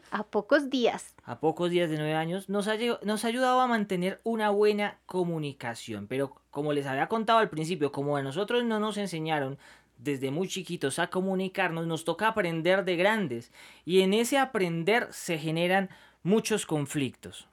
A 0.09 0.24
pocos 0.24 0.71
días. 0.71 1.13
A 1.25 1.39
pocos 1.39 1.69
días 1.69 1.92
de 1.92 1.98
nueve 1.98 2.15
años 2.15 2.50
nos 2.50 2.68
ha, 2.68 2.74
nos 3.03 3.24
ha 3.24 3.27
ayudado 3.27 3.59
a 3.62 3.68
mantener 3.68 4.19
una 4.24 4.50
buena 4.50 4.98
comunicación, 5.06 6.07
pero 6.07 6.42
como 6.50 6.74
les 6.74 6.88
había 6.88 7.06
contado 7.06 7.38
al 7.38 7.51
principio, 7.51 7.92
como 7.92 8.18
a 8.18 8.24
nosotros 8.24 8.63
no 8.63 8.80
nos 8.80 8.97
enseñaron 8.97 9.59
desde 10.00 10.31
muy 10.31 10.47
chiquitos 10.47 10.97
a 10.97 11.12
comunicarnos, 11.12 11.86
nos 11.86 12.04
toca 12.04 12.30
aprender 12.30 12.83
de 12.83 12.95
grandes 12.95 13.51
y 13.86 14.01
en 14.01 14.15
ese 14.15 14.39
aprender 14.39 15.07
se 15.12 15.38
generan 15.38 15.92
muchos 16.24 16.65
conflictos. 16.65 17.47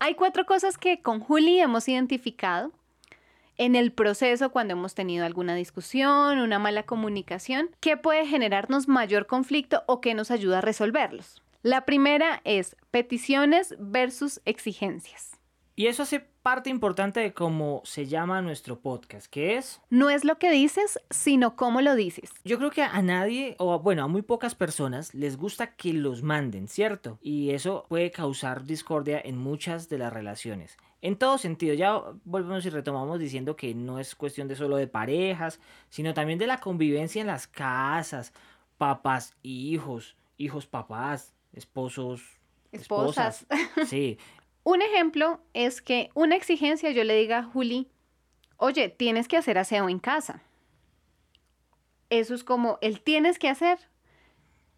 Hay 0.00 0.16
cuatro 0.16 0.46
cosas 0.46 0.78
que 0.78 1.00
con 1.00 1.20
Juli 1.20 1.60
hemos 1.60 1.88
identificado 1.88 2.72
en 3.56 3.76
el 3.76 3.92
proceso 3.92 4.50
cuando 4.50 4.72
hemos 4.72 4.94
tenido 4.94 5.24
alguna 5.24 5.54
discusión, 5.54 6.38
una 6.38 6.58
mala 6.58 6.84
comunicación, 6.84 7.70
¿qué 7.80 7.96
puede 7.96 8.26
generarnos 8.26 8.88
mayor 8.88 9.26
conflicto 9.26 9.82
o 9.86 10.00
qué 10.00 10.14
nos 10.14 10.30
ayuda 10.30 10.58
a 10.58 10.62
resolverlos? 10.62 11.42
La 11.62 11.86
primera 11.86 12.42
es 12.44 12.76
peticiones 12.90 13.74
versus 13.78 14.40
exigencias. 14.44 15.38
Y 15.76 15.86
eso 15.86 16.04
hace 16.04 16.20
parte 16.20 16.70
importante 16.70 17.18
de 17.18 17.32
cómo 17.32 17.80
se 17.84 18.06
llama 18.06 18.42
nuestro 18.42 18.78
podcast, 18.78 19.26
que 19.26 19.56
es... 19.56 19.80
No 19.90 20.08
es 20.08 20.24
lo 20.24 20.38
que 20.38 20.50
dices, 20.50 21.00
sino 21.10 21.56
cómo 21.56 21.80
lo 21.80 21.96
dices. 21.96 22.30
Yo 22.44 22.58
creo 22.58 22.70
que 22.70 22.82
a 22.82 23.02
nadie, 23.02 23.56
o 23.58 23.80
bueno, 23.80 24.04
a 24.04 24.08
muy 24.08 24.22
pocas 24.22 24.54
personas 24.54 25.14
les 25.14 25.36
gusta 25.36 25.74
que 25.74 25.92
los 25.92 26.22
manden, 26.22 26.68
¿cierto? 26.68 27.18
Y 27.22 27.50
eso 27.50 27.86
puede 27.88 28.12
causar 28.12 28.64
discordia 28.64 29.20
en 29.24 29.36
muchas 29.36 29.88
de 29.88 29.98
las 29.98 30.12
relaciones. 30.12 30.76
En 31.04 31.16
todo 31.16 31.36
sentido, 31.36 31.74
ya 31.74 32.00
volvemos 32.24 32.64
y 32.64 32.70
retomamos 32.70 33.20
diciendo 33.20 33.56
que 33.56 33.74
no 33.74 33.98
es 33.98 34.14
cuestión 34.14 34.48
de 34.48 34.56
solo 34.56 34.78
de 34.78 34.86
parejas, 34.86 35.60
sino 35.90 36.14
también 36.14 36.38
de 36.38 36.46
la 36.46 36.60
convivencia 36.60 37.20
en 37.20 37.26
las 37.26 37.46
casas, 37.46 38.32
papás 38.78 39.36
hijos, 39.42 40.16
hijos 40.38 40.66
papás, 40.66 41.34
esposos, 41.52 42.22
esposas. 42.72 43.44
Sí. 43.86 44.16
Un 44.64 44.80
ejemplo 44.80 45.42
es 45.52 45.82
que 45.82 46.08
una 46.14 46.36
exigencia 46.36 46.90
yo 46.90 47.04
le 47.04 47.14
diga 47.14 47.40
a 47.40 47.44
Juli, 47.44 47.90
oye, 48.56 48.88
tienes 48.88 49.28
que 49.28 49.36
hacer 49.36 49.58
aseo 49.58 49.90
en 49.90 49.98
casa. 49.98 50.40
Eso 52.08 52.34
es 52.34 52.44
como 52.44 52.78
el 52.80 53.02
tienes 53.02 53.38
que 53.38 53.50
hacer, 53.50 53.78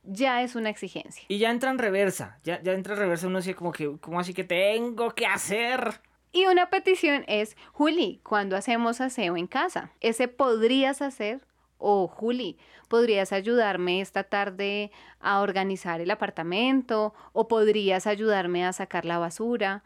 ya 0.02 0.42
es 0.42 0.56
una 0.56 0.70
exigencia. 0.70 1.24
Y 1.28 1.38
ya 1.38 1.52
entra 1.52 1.70
en 1.70 1.78
reversa, 1.78 2.40
ya, 2.42 2.60
ya 2.64 2.72
entra 2.72 2.94
en 2.94 2.98
reversa 2.98 3.28
uno 3.28 3.38
dice 3.38 3.54
como 3.54 3.70
que, 3.70 3.96
¿cómo 4.00 4.18
así 4.18 4.34
que 4.34 4.42
tengo 4.42 5.14
que 5.14 5.26
hacer? 5.26 6.00
Y 6.36 6.44
una 6.44 6.68
petición 6.68 7.24
es, 7.28 7.56
Juli, 7.72 8.20
cuando 8.22 8.58
hacemos 8.58 9.00
aseo 9.00 9.38
en 9.38 9.46
casa, 9.46 9.90
ese 10.00 10.28
podrías 10.28 11.00
hacer 11.00 11.40
o 11.78 12.08
Juli, 12.08 12.58
¿podrías 12.88 13.32
ayudarme 13.32 14.02
esta 14.02 14.24
tarde 14.24 14.92
a 15.18 15.40
organizar 15.40 16.02
el 16.02 16.10
apartamento? 16.10 17.14
¿O 17.32 17.48
podrías 17.48 18.06
ayudarme 18.06 18.66
a 18.66 18.74
sacar 18.74 19.06
la 19.06 19.16
basura? 19.16 19.82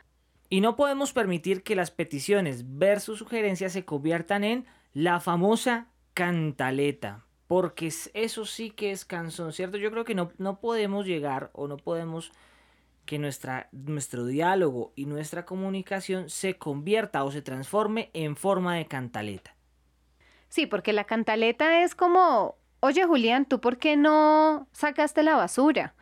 Y 0.49 0.61
no 0.61 0.75
podemos 0.75 1.13
permitir 1.13 1.63
que 1.63 1.77
las 1.77 1.93
peticiones 1.93 2.65
versus 2.67 3.21
sugerencias 3.21 3.73
se 3.73 3.85
conviertan 3.85 4.43
en 4.43 4.67
la 4.93 5.21
famosa 5.21 5.87
cantaleta. 6.15 7.27
Porque 7.47 7.93
eso 8.13 8.45
sí 8.45 8.73
que 8.73 8.91
es 8.91 9.05
canción, 9.05 9.53
¿cierto? 9.53 9.77
Yo 9.77 9.93
creo 9.93 10.05
que 10.05 10.17
no, 10.17 10.33
no 10.39 10.59
podemos 10.59 11.07
llegar 11.07 11.51
o 11.53 11.69
no 11.69 11.77
podemos 11.77 12.33
que 13.05 13.19
nuestra, 13.19 13.69
nuestro 13.73 14.25
diálogo 14.25 14.93
y 14.95 15.07
nuestra 15.07 15.45
comunicación 15.45 16.31
se 16.31 16.57
convierta 16.57 17.25
o 17.25 17.31
se 17.31 17.43
transforme 17.43 18.11
en 18.13 18.37
forma 18.37 18.77
de 18.77 18.87
cantaleta. 18.87 19.57
Sí, 20.49 20.67
porque 20.67 20.93
la 20.93 21.05
cantaleta 21.05 21.83
es 21.83 21.95
como, 21.95 22.57
oye 22.81 23.05
Julián, 23.05 23.47
¿tú 23.47 23.61
por 23.61 23.79
qué 23.79 23.97
no 23.97 24.69
sacaste 24.73 25.23
la 25.23 25.37
basura? 25.37 25.95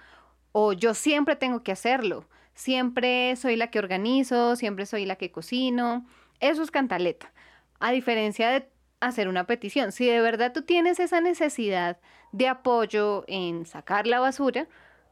O 0.52 0.72
yo 0.72 0.94
siempre 0.94 1.36
tengo 1.36 1.62
que 1.62 1.72
hacerlo, 1.72 2.26
siempre 2.54 3.36
soy 3.36 3.56
la 3.56 3.70
que 3.70 3.78
organizo, 3.78 4.56
siempre 4.56 4.86
soy 4.86 5.04
la 5.04 5.16
que 5.16 5.30
cocino. 5.30 6.06
Eso 6.40 6.62
es 6.62 6.70
cantaleta. 6.70 7.32
A 7.78 7.92
diferencia 7.92 8.48
de 8.50 8.68
hacer 9.00 9.28
una 9.28 9.46
petición, 9.46 9.92
si 9.92 10.06
de 10.06 10.20
verdad 10.20 10.52
tú 10.52 10.62
tienes 10.62 10.98
esa 10.98 11.20
necesidad 11.20 11.98
de 12.32 12.48
apoyo 12.48 13.24
en 13.28 13.66
sacar 13.66 14.06
la 14.06 14.18
basura, 14.18 14.66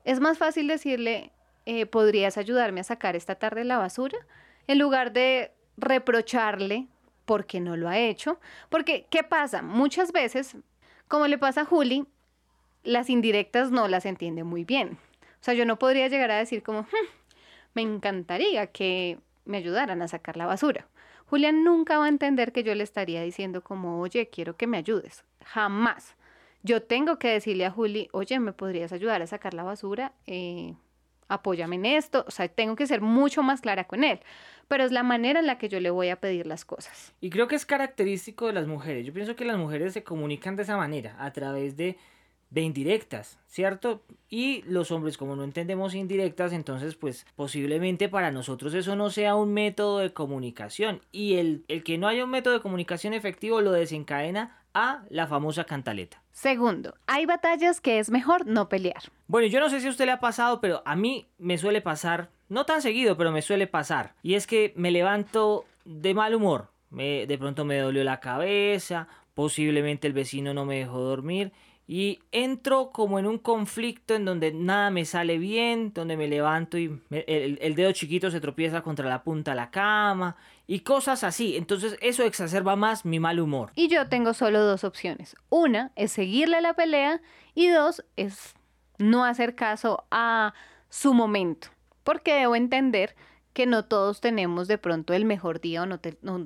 es 0.04 0.20
más 0.20 0.38
fácil 0.38 0.66
decirle, 0.66 1.32
eh, 1.66 1.84
¿podrías 1.86 2.38
ayudarme 2.38 2.80
a 2.80 2.84
sacar 2.84 3.16
esta 3.16 3.34
tarde 3.34 3.64
la 3.64 3.78
basura? 3.78 4.18
En 4.66 4.78
lugar 4.78 5.12
de 5.12 5.52
reprocharle 5.76 6.86
porque 7.26 7.60
no 7.60 7.76
lo 7.76 7.88
ha 7.88 7.98
hecho. 7.98 8.40
Porque, 8.70 9.06
¿qué 9.10 9.22
pasa? 9.22 9.60
Muchas 9.60 10.12
veces, 10.12 10.56
como 11.08 11.26
le 11.26 11.36
pasa 11.36 11.62
a 11.62 11.64
Juli, 11.66 12.06
las 12.84 13.10
indirectas 13.10 13.70
no 13.70 13.88
las 13.88 14.06
entiende 14.06 14.44
muy 14.44 14.64
bien. 14.64 14.98
O 15.22 15.44
sea, 15.46 15.54
yo 15.54 15.66
no 15.66 15.78
podría 15.78 16.08
llegar 16.08 16.30
a 16.30 16.38
decir 16.38 16.62
como, 16.62 16.82
hmm, 16.82 17.06
me 17.74 17.82
encantaría 17.82 18.68
que 18.68 19.18
me 19.44 19.58
ayudaran 19.58 20.00
a 20.02 20.08
sacar 20.08 20.36
la 20.36 20.46
basura. 20.46 20.88
Julián 21.26 21.64
nunca 21.64 21.98
va 21.98 22.06
a 22.06 22.08
entender 22.08 22.52
que 22.52 22.62
yo 22.62 22.74
le 22.74 22.84
estaría 22.84 23.20
diciendo 23.22 23.62
como, 23.62 24.00
oye, 24.00 24.28
quiero 24.28 24.56
que 24.56 24.68
me 24.68 24.78
ayudes. 24.78 25.24
Jamás. 25.44 26.16
Yo 26.62 26.82
tengo 26.82 27.18
que 27.18 27.28
decirle 27.28 27.66
a 27.66 27.70
Juli, 27.70 28.08
oye, 28.12 28.38
¿me 28.38 28.52
podrías 28.52 28.92
ayudar 28.92 29.22
a 29.22 29.26
sacar 29.26 29.54
la 29.54 29.62
basura? 29.64 30.12
Eh, 30.26 30.74
apóyame 31.28 31.76
en 31.76 31.86
esto. 31.86 32.24
O 32.26 32.30
sea, 32.30 32.48
tengo 32.48 32.76
que 32.76 32.86
ser 32.86 33.00
mucho 33.00 33.42
más 33.42 33.60
clara 33.60 33.84
con 33.84 34.04
él. 34.04 34.20
Pero 34.68 34.84
es 34.84 34.92
la 34.92 35.02
manera 35.02 35.40
en 35.40 35.46
la 35.46 35.58
que 35.58 35.68
yo 35.68 35.78
le 35.80 35.90
voy 35.90 36.08
a 36.08 36.16
pedir 36.16 36.46
las 36.46 36.64
cosas. 36.64 37.14
Y 37.20 37.30
creo 37.30 37.46
que 37.46 37.54
es 37.54 37.64
característico 37.64 38.46
de 38.46 38.52
las 38.52 38.66
mujeres. 38.66 39.06
Yo 39.06 39.12
pienso 39.12 39.36
que 39.36 39.44
las 39.44 39.58
mujeres 39.58 39.92
se 39.92 40.02
comunican 40.02 40.56
de 40.56 40.64
esa 40.64 40.76
manera, 40.76 41.16
a 41.18 41.32
través 41.32 41.76
de 41.76 41.96
de 42.50 42.60
indirectas, 42.62 43.38
¿cierto? 43.46 44.02
Y 44.28 44.62
los 44.62 44.90
hombres 44.90 45.16
como 45.16 45.36
no 45.36 45.44
entendemos 45.44 45.94
indirectas, 45.94 46.52
entonces 46.52 46.94
pues 46.94 47.26
posiblemente 47.34 48.08
para 48.08 48.30
nosotros 48.30 48.74
eso 48.74 48.96
no 48.96 49.10
sea 49.10 49.34
un 49.34 49.52
método 49.52 49.98
de 49.98 50.12
comunicación 50.12 51.00
y 51.12 51.34
el, 51.34 51.64
el 51.68 51.82
que 51.82 51.98
no 51.98 52.08
haya 52.08 52.24
un 52.24 52.30
método 52.30 52.54
de 52.54 52.60
comunicación 52.60 53.14
efectivo 53.14 53.60
lo 53.60 53.72
desencadena 53.72 54.62
a 54.74 55.04
la 55.08 55.26
famosa 55.26 55.64
cantaleta. 55.64 56.22
Segundo, 56.32 56.94
hay 57.06 57.24
batallas 57.24 57.80
que 57.80 57.98
es 57.98 58.10
mejor 58.10 58.46
no 58.46 58.68
pelear. 58.68 59.04
Bueno, 59.26 59.48
yo 59.48 59.58
no 59.58 59.70
sé 59.70 59.80
si 59.80 59.86
a 59.86 59.90
usted 59.90 60.04
le 60.04 60.12
ha 60.12 60.20
pasado, 60.20 60.60
pero 60.60 60.82
a 60.84 60.94
mí 60.94 61.26
me 61.38 61.56
suele 61.56 61.80
pasar, 61.80 62.28
no 62.50 62.66
tan 62.66 62.82
seguido, 62.82 63.16
pero 63.16 63.32
me 63.32 63.40
suele 63.40 63.66
pasar. 63.66 64.14
Y 64.22 64.34
es 64.34 64.46
que 64.46 64.74
me 64.76 64.90
levanto 64.90 65.64
de 65.86 66.12
mal 66.12 66.34
humor. 66.34 66.68
Me, 66.90 67.26
de 67.26 67.38
pronto 67.38 67.64
me 67.64 67.78
dolió 67.78 68.04
la 68.04 68.20
cabeza, 68.20 69.08
posiblemente 69.32 70.06
el 70.06 70.12
vecino 70.12 70.52
no 70.52 70.66
me 70.66 70.78
dejó 70.78 71.00
dormir 71.00 71.52
y 71.88 72.18
entro 72.32 72.90
como 72.90 73.18
en 73.18 73.26
un 73.26 73.38
conflicto 73.38 74.14
en 74.14 74.24
donde 74.24 74.52
nada 74.52 74.90
me 74.90 75.04
sale 75.04 75.38
bien, 75.38 75.92
donde 75.94 76.16
me 76.16 76.26
levanto 76.26 76.78
y 76.78 77.00
el, 77.10 77.74
dedo 77.76 77.92
chiquito 77.92 78.30
se 78.30 78.40
tropieza 78.40 78.82
contra 78.82 79.08
la 79.08 79.22
punta 79.22 79.52
de 79.52 79.56
la 79.56 79.70
cama 79.70 80.36
y 80.66 80.80
cosas 80.80 81.22
así. 81.22 81.56
Entonces 81.56 81.96
eso 82.00 82.24
exacerba 82.24 82.74
más 82.74 83.04
mi 83.04 83.20
mal 83.20 83.38
humor. 83.38 83.70
Y 83.76 83.86
yo 83.86 84.08
tengo 84.08 84.34
solo 84.34 84.64
dos 84.64 84.82
opciones. 84.82 85.36
Una 85.48 85.92
es 85.94 86.10
seguirle 86.10 86.60
la 86.60 86.74
pelea 86.74 87.20
y 87.54 87.68
dos 87.68 88.04
es 88.16 88.54
no 88.98 89.24
hacer 89.24 89.54
caso 89.54 90.04
a 90.10 90.54
su 90.88 91.14
momento. 91.14 91.68
Porque 92.02 92.34
debo 92.34 92.56
entender 92.56 93.14
que 93.56 93.64
no 93.64 93.86
todos 93.86 94.20
tenemos 94.20 94.68
de 94.68 94.76
pronto 94.76 95.14
el 95.14 95.24
mejor 95.24 95.62
día 95.62 95.82
o 95.82 95.86
no, 95.86 95.98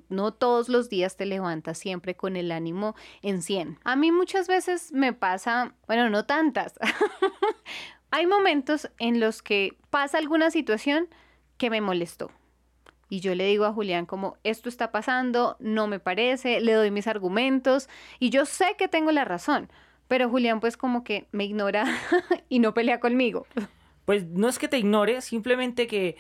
no, 0.09 0.33
todos 0.33 0.69
los 0.69 0.89
días 0.89 1.17
te 1.17 1.27
levantas 1.27 1.77
siempre 1.77 2.15
con 2.15 2.37
el 2.37 2.53
ánimo 2.53 2.95
en 3.21 3.43
100. 3.43 3.81
A 3.83 3.97
mí 3.97 4.13
muchas 4.13 4.47
veces 4.47 4.93
me 4.93 5.13
pasa, 5.13 5.75
bueno, 5.89 6.09
no 6.09 6.25
tantas. 6.25 6.79
Hay 8.13 8.29
momentos 8.29 8.89
en 9.01 9.19
los 9.19 9.43
que 9.43 9.77
pasa 9.91 10.19
alguna 10.19 10.53
situación 10.53 11.09
que 11.57 11.69
me 11.69 11.81
molestó. 11.81 12.31
Y 13.09 13.19
yo 13.19 13.35
le 13.35 13.47
digo 13.47 13.65
a 13.65 13.73
Julián 13.73 14.07
como, 14.07 14.37
esto 14.45 14.69
está 14.69 14.93
pasando, 14.93 15.57
no 15.59 15.89
me 15.89 15.99
parece, 15.99 16.61
le 16.61 16.75
doy 16.75 16.93
mis 16.93 17.09
argumentos 17.09 17.89
y 18.21 18.31
yo 18.31 18.47
sé 18.47 18.77
que 18.79 18.87
tengo 18.87 19.11
la 19.11 19.25
razón, 19.25 19.69
pero 20.07 20.31
Julián 20.31 20.61
pues 20.61 20.77
como 20.77 21.03
que 21.03 21.27
me 21.33 21.45
ignora 21.45 21.87
y 22.49 22.61
no 22.61 22.73
pelea 22.73 23.01
conmigo. 23.01 23.49
Pues 24.05 24.27
no 24.27 24.49
es 24.49 24.61
que 24.61 24.69
te 24.69 24.79
ignore, 24.79 25.21
simplemente 25.23 25.89
que 25.89 26.17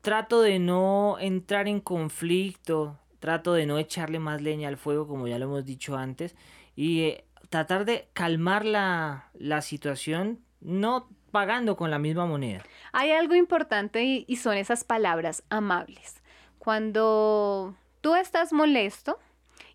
trato 0.00 0.42
de 0.42 0.58
no 0.58 1.16
entrar 1.18 1.68
en 1.68 1.80
conflicto, 1.80 2.98
trato 3.20 3.54
de 3.54 3.66
no 3.66 3.78
echarle 3.78 4.18
más 4.18 4.42
leña 4.42 4.68
al 4.68 4.76
fuego, 4.76 5.06
como 5.06 5.26
ya 5.28 5.38
lo 5.38 5.46
hemos 5.46 5.64
dicho 5.64 5.96
antes, 5.96 6.36
y 6.74 7.02
eh, 7.02 7.24
tratar 7.48 7.84
de 7.84 8.08
calmar 8.12 8.64
la, 8.64 9.30
la, 9.34 9.62
situación, 9.62 10.40
no 10.60 11.08
pagando 11.30 11.76
con 11.76 11.90
la 11.90 11.98
misma 11.98 12.26
moneda. 12.26 12.62
Hay 12.92 13.12
algo 13.12 13.34
importante 13.34 14.24
y 14.26 14.36
son 14.36 14.56
esas 14.56 14.84
palabras 14.84 15.42
amables. 15.48 16.22
Cuando 16.58 17.74
tú 18.00 18.14
estás 18.14 18.52
molesto 18.52 19.18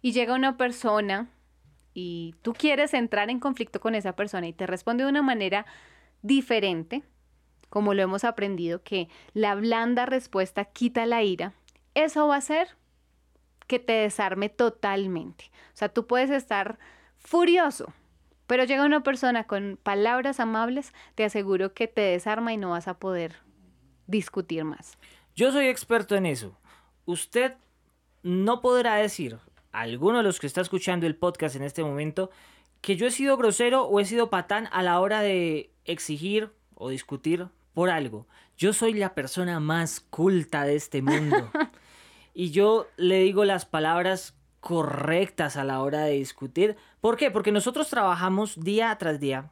y 0.02 0.12
llega 0.12 0.36
una 0.36 0.58
persona 0.58 1.30
y 1.94 2.36
tú 2.42 2.54
quieres 2.54 2.94
entrar 2.94 3.30
en 3.30 3.40
conflicto 3.40 3.80
con 3.80 3.96
esa 3.96 4.16
persona 4.16 4.48
y 4.48 4.54
te 4.54 4.68
responde 4.68 5.04
de 5.04 5.10
una 5.10 5.22
manera 5.22 5.66
diferente, 6.22 7.04
como 7.72 7.94
lo 7.94 8.04
hemos 8.04 8.26
aprendido, 8.26 8.84
que 8.84 9.08
la 9.34 9.56
blanda 9.56 10.06
respuesta 10.06 10.66
quita 10.66 11.06
la 11.06 11.24
ira, 11.24 11.54
eso 11.96 12.28
va 12.28 12.36
a 12.36 12.40
hacer 12.40 12.68
que 13.66 13.80
te 13.80 13.94
desarme 13.94 14.50
totalmente. 14.50 15.46
O 15.74 15.78
sea, 15.78 15.88
tú 15.88 16.06
puedes 16.06 16.30
estar 16.30 16.78
furioso, 17.18 17.94
pero 18.46 18.66
llega 18.66 18.86
una 18.86 19.04
persona 19.04 19.46
con 19.46 19.80
palabras 19.82 20.42
amables, 20.42 20.94
te 21.16 21.24
aseguro 21.24 21.74
que 21.74 21.88
te 21.88 22.02
desarma 22.02 22.52
y 22.52 22.58
no 22.58 22.72
vas 22.72 22.90
a 22.90 23.00
poder 23.00 23.38
discutir 24.06 24.66
más. 24.66 24.98
Yo 25.34 25.54
soy 25.54 25.68
experto 25.68 26.16
en 26.16 26.26
eso. 26.26 26.58
Usted 27.06 27.54
no 28.22 28.60
podrá 28.60 28.96
decir, 28.96 29.40
alguno 29.72 30.18
de 30.18 30.24
los 30.24 30.42
que 30.42 30.48
está 30.48 30.60
escuchando 30.60 31.08
el 31.08 31.16
podcast 31.16 31.56
en 31.56 31.64
este 31.64 31.86
momento, 31.86 32.32
que 32.82 32.98
yo 32.98 33.08
he 33.08 33.12
sido 33.12 33.38
grosero 33.38 33.84
o 33.84 34.02
he 34.02 34.06
sido 34.06 34.30
patán 34.30 34.68
a 34.74 34.84
la 34.84 35.00
hora 35.00 35.22
de 35.22 35.72
exigir 35.86 36.52
o 36.76 36.90
discutir 36.90 37.48
por 37.74 37.90
algo. 37.90 38.28
Yo 38.58 38.74
soy 38.74 38.94
la 38.94 39.14
persona 39.14 39.60
más 39.60 40.00
culta 40.00 40.64
de 40.64 40.76
este 40.76 41.02
mundo. 41.02 41.52
y 42.34 42.52
yo 42.52 42.88
le 42.98 43.20
digo 43.20 43.46
las 43.46 43.66
palabras 43.66 44.36
correctas 44.60 45.58
a 45.58 45.64
la 45.64 45.82
hora 45.82 46.04
de 46.04 46.14
discutir. 46.14 46.76
¿Por 47.00 47.18
qué? 47.18 47.32
Porque 47.32 47.52
nosotros 47.52 47.90
trabajamos 47.90 48.60
día 48.60 48.96
tras 49.00 49.20
día. 49.20 49.52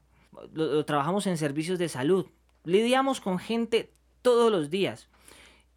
trabajamos 0.85 1.27
en 1.27 1.37
servicios 1.37 1.79
de 1.79 1.89
salud. 1.89 2.27
Lidiamos 2.63 3.21
con 3.21 3.39
gente 3.39 3.91
todos 4.21 4.51
los 4.51 4.69
días 4.69 5.09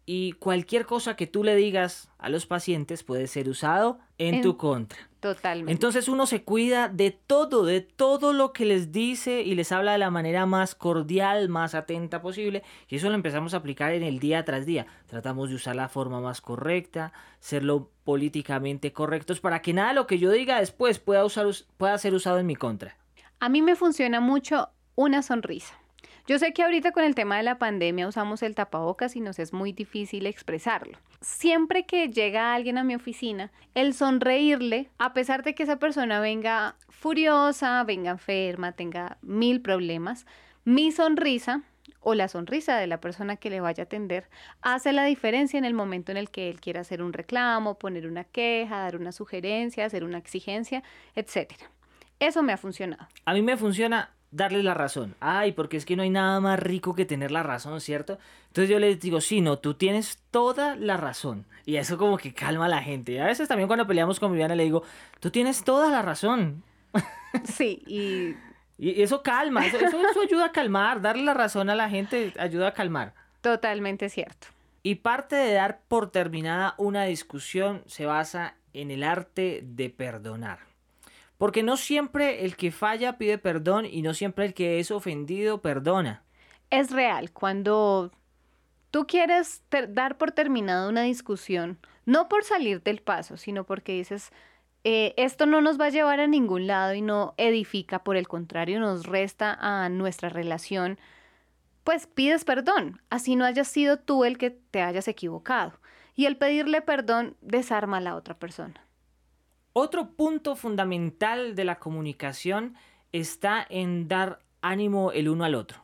y 0.05 0.33
cualquier 0.33 0.85
cosa 0.85 1.15
que 1.15 1.27
tú 1.27 1.43
le 1.43 1.55
digas 1.55 2.09
a 2.17 2.29
los 2.29 2.45
pacientes 2.45 3.03
puede 3.03 3.27
ser 3.27 3.49
usado 3.49 3.99
en, 4.17 4.41
tu 4.41 4.57
contra. 4.57 5.09
Totalmente. 5.23 5.71
Entonces 5.71 6.09
uno 6.09 6.25
se 6.25 6.43
cuida 6.43 6.89
de 6.89 7.11
todo, 7.11 7.63
de 7.63 7.79
todo 7.79 8.33
lo 8.33 8.51
que 8.51 8.65
les 8.65 8.91
dice 8.91 9.41
y 9.41 9.55
les 9.55 9.71
habla 9.71 9.93
de 9.93 9.97
la 9.97 10.09
manera 10.09 10.45
más 10.45 10.75
cordial, 10.75 11.47
más 11.47 11.75
atenta 11.75 12.21
posible. 12.21 12.61
Y 12.89 12.97
eso 12.97 13.07
lo 13.07 13.15
empezamos 13.15 13.53
a 13.53 13.57
aplicar 13.57 13.93
en 13.93 14.03
el 14.03 14.19
día 14.19 14.43
tras 14.43 14.65
día. 14.65 14.85
Tratamos 15.07 15.47
de 15.47 15.55
usar 15.55 15.77
la 15.77 15.87
forma 15.87 16.19
más 16.19 16.41
correcta, 16.41 17.13
serlo 17.39 17.89
políticamente 18.03 18.91
correctos 18.91 19.39
para 19.39 19.61
que 19.61 19.71
nada 19.71 19.87
de 19.87 19.95
lo 19.95 20.07
que 20.07 20.19
yo 20.19 20.29
diga 20.29 20.59
después 20.59 20.99
pueda, 20.99 21.23
usar, 21.23 21.47
pueda 21.77 21.97
ser 21.97 22.13
usado 22.13 22.39
en 22.39 22.45
mi 22.45 22.57
contra. 22.57 22.97
A 23.39 23.47
mí 23.47 23.61
me 23.61 23.77
funciona 23.77 24.19
mucho 24.19 24.71
una 24.95 25.21
sonrisa. 25.21 25.73
Yo 26.25 26.39
sé 26.39 26.53
que 26.53 26.63
ahorita 26.63 26.93
con 26.93 27.03
el 27.03 27.15
tema 27.15 27.35
de 27.35 27.43
la 27.43 27.59
pandemia 27.59 28.07
usamos 28.07 28.43
el 28.43 28.55
tapabocas 28.55 29.17
y 29.17 29.19
nos 29.19 29.39
es 29.39 29.51
muy 29.51 29.73
difícil 29.73 30.25
expresarlo. 30.25 30.97
Siempre 31.19 31.85
que 31.85 32.07
llega 32.07 32.53
alguien 32.53 32.77
a 32.77 32.85
mi 32.85 32.95
oficina, 32.95 33.51
el 33.75 33.93
sonreírle, 33.93 34.89
a 34.99 35.11
pesar 35.11 35.43
de 35.43 35.53
que 35.53 35.63
esa 35.63 35.79
persona 35.79 36.21
venga 36.21 36.77
furiosa, 36.87 37.83
venga 37.83 38.11
enferma, 38.11 38.71
tenga 38.71 39.17
mil 39.21 39.61
problemas, 39.61 40.25
mi 40.63 40.93
sonrisa 40.93 41.61
o 41.99 42.15
la 42.15 42.29
sonrisa 42.29 42.77
de 42.77 42.87
la 42.87 43.01
persona 43.01 43.35
que 43.35 43.49
le 43.49 43.59
vaya 43.59 43.83
a 43.83 43.85
atender 43.85 44.29
hace 44.61 44.93
la 44.93 45.03
diferencia 45.03 45.57
en 45.57 45.65
el 45.65 45.73
momento 45.73 46.13
en 46.13 46.17
el 46.17 46.29
que 46.29 46.49
él 46.49 46.61
quiera 46.61 46.81
hacer 46.81 47.03
un 47.03 47.11
reclamo, 47.11 47.77
poner 47.77 48.07
una 48.07 48.23
queja, 48.23 48.77
dar 48.77 48.95
una 48.95 49.11
sugerencia, 49.11 49.83
hacer 49.83 50.05
una 50.05 50.19
exigencia, 50.19 50.83
etc. 51.15 51.51
Eso 52.19 52.43
me 52.43 52.53
ha 52.53 52.57
funcionado. 52.57 53.09
A 53.25 53.33
mí 53.33 53.41
me 53.41 53.57
funciona 53.57 54.13
darles 54.33 54.63
la 54.63 54.73
razón. 54.73 55.15
Ay, 55.19 55.51
porque 55.51 55.77
es 55.77 55.85
que 55.85 55.95
no 55.95 56.03
hay 56.03 56.09
nada 56.09 56.39
más 56.39 56.59
rico 56.59 56.95
que 56.95 57.05
tener 57.05 57.31
la 57.31 57.43
razón, 57.43 57.79
¿cierto? 57.81 58.17
Entonces 58.47 58.69
yo 58.69 58.79
les 58.79 58.99
digo, 58.99 59.21
sí, 59.21 59.41
no, 59.41 59.59
tú 59.59 59.75
tienes 59.75 60.19
toda 60.31 60.75
la 60.75 60.97
razón. 60.97 61.45
Y 61.65 61.77
eso 61.77 61.97
como 61.97 62.17
que 62.17 62.33
calma 62.33 62.65
a 62.65 62.69
la 62.69 62.81
gente. 62.81 63.21
A 63.21 63.25
veces 63.25 63.47
también 63.47 63.67
cuando 63.67 63.87
peleamos 63.87 64.19
con 64.19 64.31
Viviana 64.31 64.55
le 64.55 64.63
digo, 64.63 64.83
tú 65.19 65.31
tienes 65.31 65.63
toda 65.63 65.89
la 65.89 66.01
razón. 66.01 66.63
Sí, 67.45 67.81
y... 67.87 68.35
y 68.77 69.01
eso 69.01 69.23
calma, 69.23 69.65
eso, 69.65 69.77
eso 69.79 70.21
ayuda 70.21 70.45
a 70.45 70.51
calmar, 70.51 71.01
darle 71.01 71.23
la 71.23 71.33
razón 71.33 71.71
a 71.71 71.73
la 71.73 71.89
gente 71.89 72.31
ayuda 72.37 72.67
a 72.67 72.73
calmar. 72.75 73.15
Totalmente 73.41 74.07
cierto. 74.09 74.49
Y 74.83 74.95
parte 74.95 75.35
de 75.35 75.53
dar 75.53 75.79
por 75.87 76.11
terminada 76.11 76.75
una 76.77 77.05
discusión 77.05 77.81
se 77.87 78.05
basa 78.05 78.53
en 78.73 78.91
el 78.91 79.03
arte 79.03 79.61
de 79.63 79.89
perdonar. 79.89 80.59
Porque 81.43 81.61
no 81.61 81.75
siempre 81.75 82.45
el 82.45 82.55
que 82.55 82.71
falla 82.71 83.17
pide 83.17 83.37
perdón 83.37 83.85
y 83.85 84.01
no 84.01 84.13
siempre 84.13 84.45
el 84.45 84.53
que 84.53 84.79
es 84.79 84.91
ofendido 84.91 85.61
perdona. 85.61 86.23
Es 86.69 86.89
real, 86.89 87.33
cuando 87.33 88.13
tú 88.91 89.05
quieres 89.07 89.61
dar 89.89 90.17
por 90.17 90.31
terminada 90.31 90.87
una 90.87 91.01
discusión, 91.01 91.79
no 92.05 92.29
por 92.29 92.45
salir 92.45 92.81
del 92.81 93.01
paso, 93.01 93.35
sino 93.35 93.65
porque 93.65 93.91
dices, 93.91 94.31
eh, 94.85 95.13
esto 95.17 95.45
no 95.45 95.59
nos 95.59 95.77
va 95.77 95.87
a 95.87 95.89
llevar 95.89 96.21
a 96.21 96.27
ningún 96.27 96.65
lado 96.65 96.93
y 96.93 97.01
no 97.01 97.33
edifica, 97.35 98.05
por 98.05 98.15
el 98.15 98.29
contrario, 98.29 98.79
nos 98.79 99.05
resta 99.05 99.53
a 99.59 99.89
nuestra 99.89 100.29
relación, 100.29 100.97
pues 101.83 102.07
pides 102.07 102.45
perdón, 102.45 103.01
así 103.09 103.35
no 103.35 103.43
hayas 103.43 103.67
sido 103.67 103.99
tú 103.99 104.23
el 104.23 104.37
que 104.37 104.51
te 104.51 104.81
hayas 104.81 105.09
equivocado. 105.09 105.73
Y 106.15 106.25
el 106.25 106.37
pedirle 106.37 106.79
perdón 106.81 107.35
desarma 107.41 107.97
a 107.97 107.99
la 107.99 108.15
otra 108.15 108.39
persona. 108.39 108.83
Otro 109.73 110.11
punto 110.11 110.55
fundamental 110.55 111.55
de 111.55 111.65
la 111.65 111.79
comunicación 111.79 112.75
está 113.11 113.65
en 113.69 114.07
dar 114.07 114.39
ánimo 114.61 115.11
el 115.11 115.29
uno 115.29 115.43
al 115.43 115.55
otro. 115.55 115.83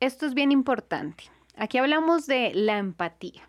Esto 0.00 0.26
es 0.26 0.34
bien 0.34 0.50
importante. 0.52 1.24
Aquí 1.56 1.78
hablamos 1.78 2.26
de 2.26 2.52
la 2.54 2.78
empatía. 2.78 3.48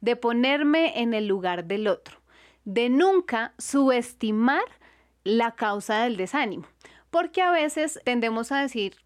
de 0.00 0.16
ponerme 0.16 1.00
en 1.00 1.14
el 1.14 1.26
lugar 1.26 1.66
del 1.66 1.86
otro, 1.86 2.20
de 2.64 2.88
nunca 2.88 3.54
subestimar 3.58 4.62
la 5.24 5.54
causa 5.54 6.02
del 6.02 6.16
desánimo, 6.16 6.66
porque 7.10 7.42
a 7.42 7.50
veces 7.50 8.00
tendemos 8.04 8.50
a 8.52 8.62
decir, 8.62 8.96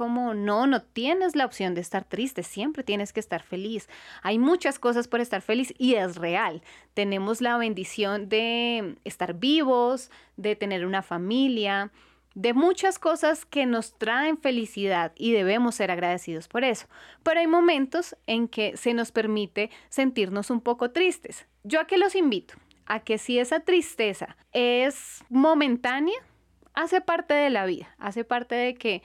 como 0.00 0.32
no, 0.32 0.66
no 0.66 0.80
tienes 0.80 1.36
la 1.36 1.44
opción 1.44 1.74
de 1.74 1.82
estar 1.82 2.04
triste, 2.04 2.42
siempre 2.42 2.82
tienes 2.82 3.12
que 3.12 3.20
estar 3.20 3.42
feliz. 3.42 3.86
Hay 4.22 4.38
muchas 4.38 4.78
cosas 4.78 5.08
por 5.08 5.20
estar 5.20 5.42
feliz 5.42 5.74
y 5.76 5.96
es 5.96 6.16
real. 6.16 6.62
Tenemos 6.94 7.42
la 7.42 7.58
bendición 7.58 8.30
de 8.30 8.96
estar 9.04 9.34
vivos, 9.34 10.10
de 10.38 10.56
tener 10.56 10.86
una 10.86 11.02
familia, 11.02 11.92
de 12.34 12.54
muchas 12.54 12.98
cosas 12.98 13.44
que 13.44 13.66
nos 13.66 13.98
traen 13.98 14.38
felicidad 14.38 15.12
y 15.16 15.32
debemos 15.32 15.74
ser 15.74 15.90
agradecidos 15.90 16.48
por 16.48 16.64
eso. 16.64 16.86
Pero 17.22 17.40
hay 17.40 17.46
momentos 17.46 18.16
en 18.26 18.48
que 18.48 18.78
se 18.78 18.94
nos 18.94 19.12
permite 19.12 19.68
sentirnos 19.90 20.48
un 20.48 20.62
poco 20.62 20.92
tristes. 20.92 21.46
Yo 21.62 21.78
a 21.78 21.86
qué 21.86 21.98
los 21.98 22.14
invito? 22.14 22.54
A 22.86 23.00
que 23.00 23.18
si 23.18 23.38
esa 23.38 23.60
tristeza 23.60 24.38
es 24.54 25.22
momentánea, 25.28 26.18
hace 26.72 27.02
parte 27.02 27.34
de 27.34 27.50
la 27.50 27.66
vida, 27.66 27.94
hace 27.98 28.24
parte 28.24 28.54
de 28.54 28.74
que 28.76 29.02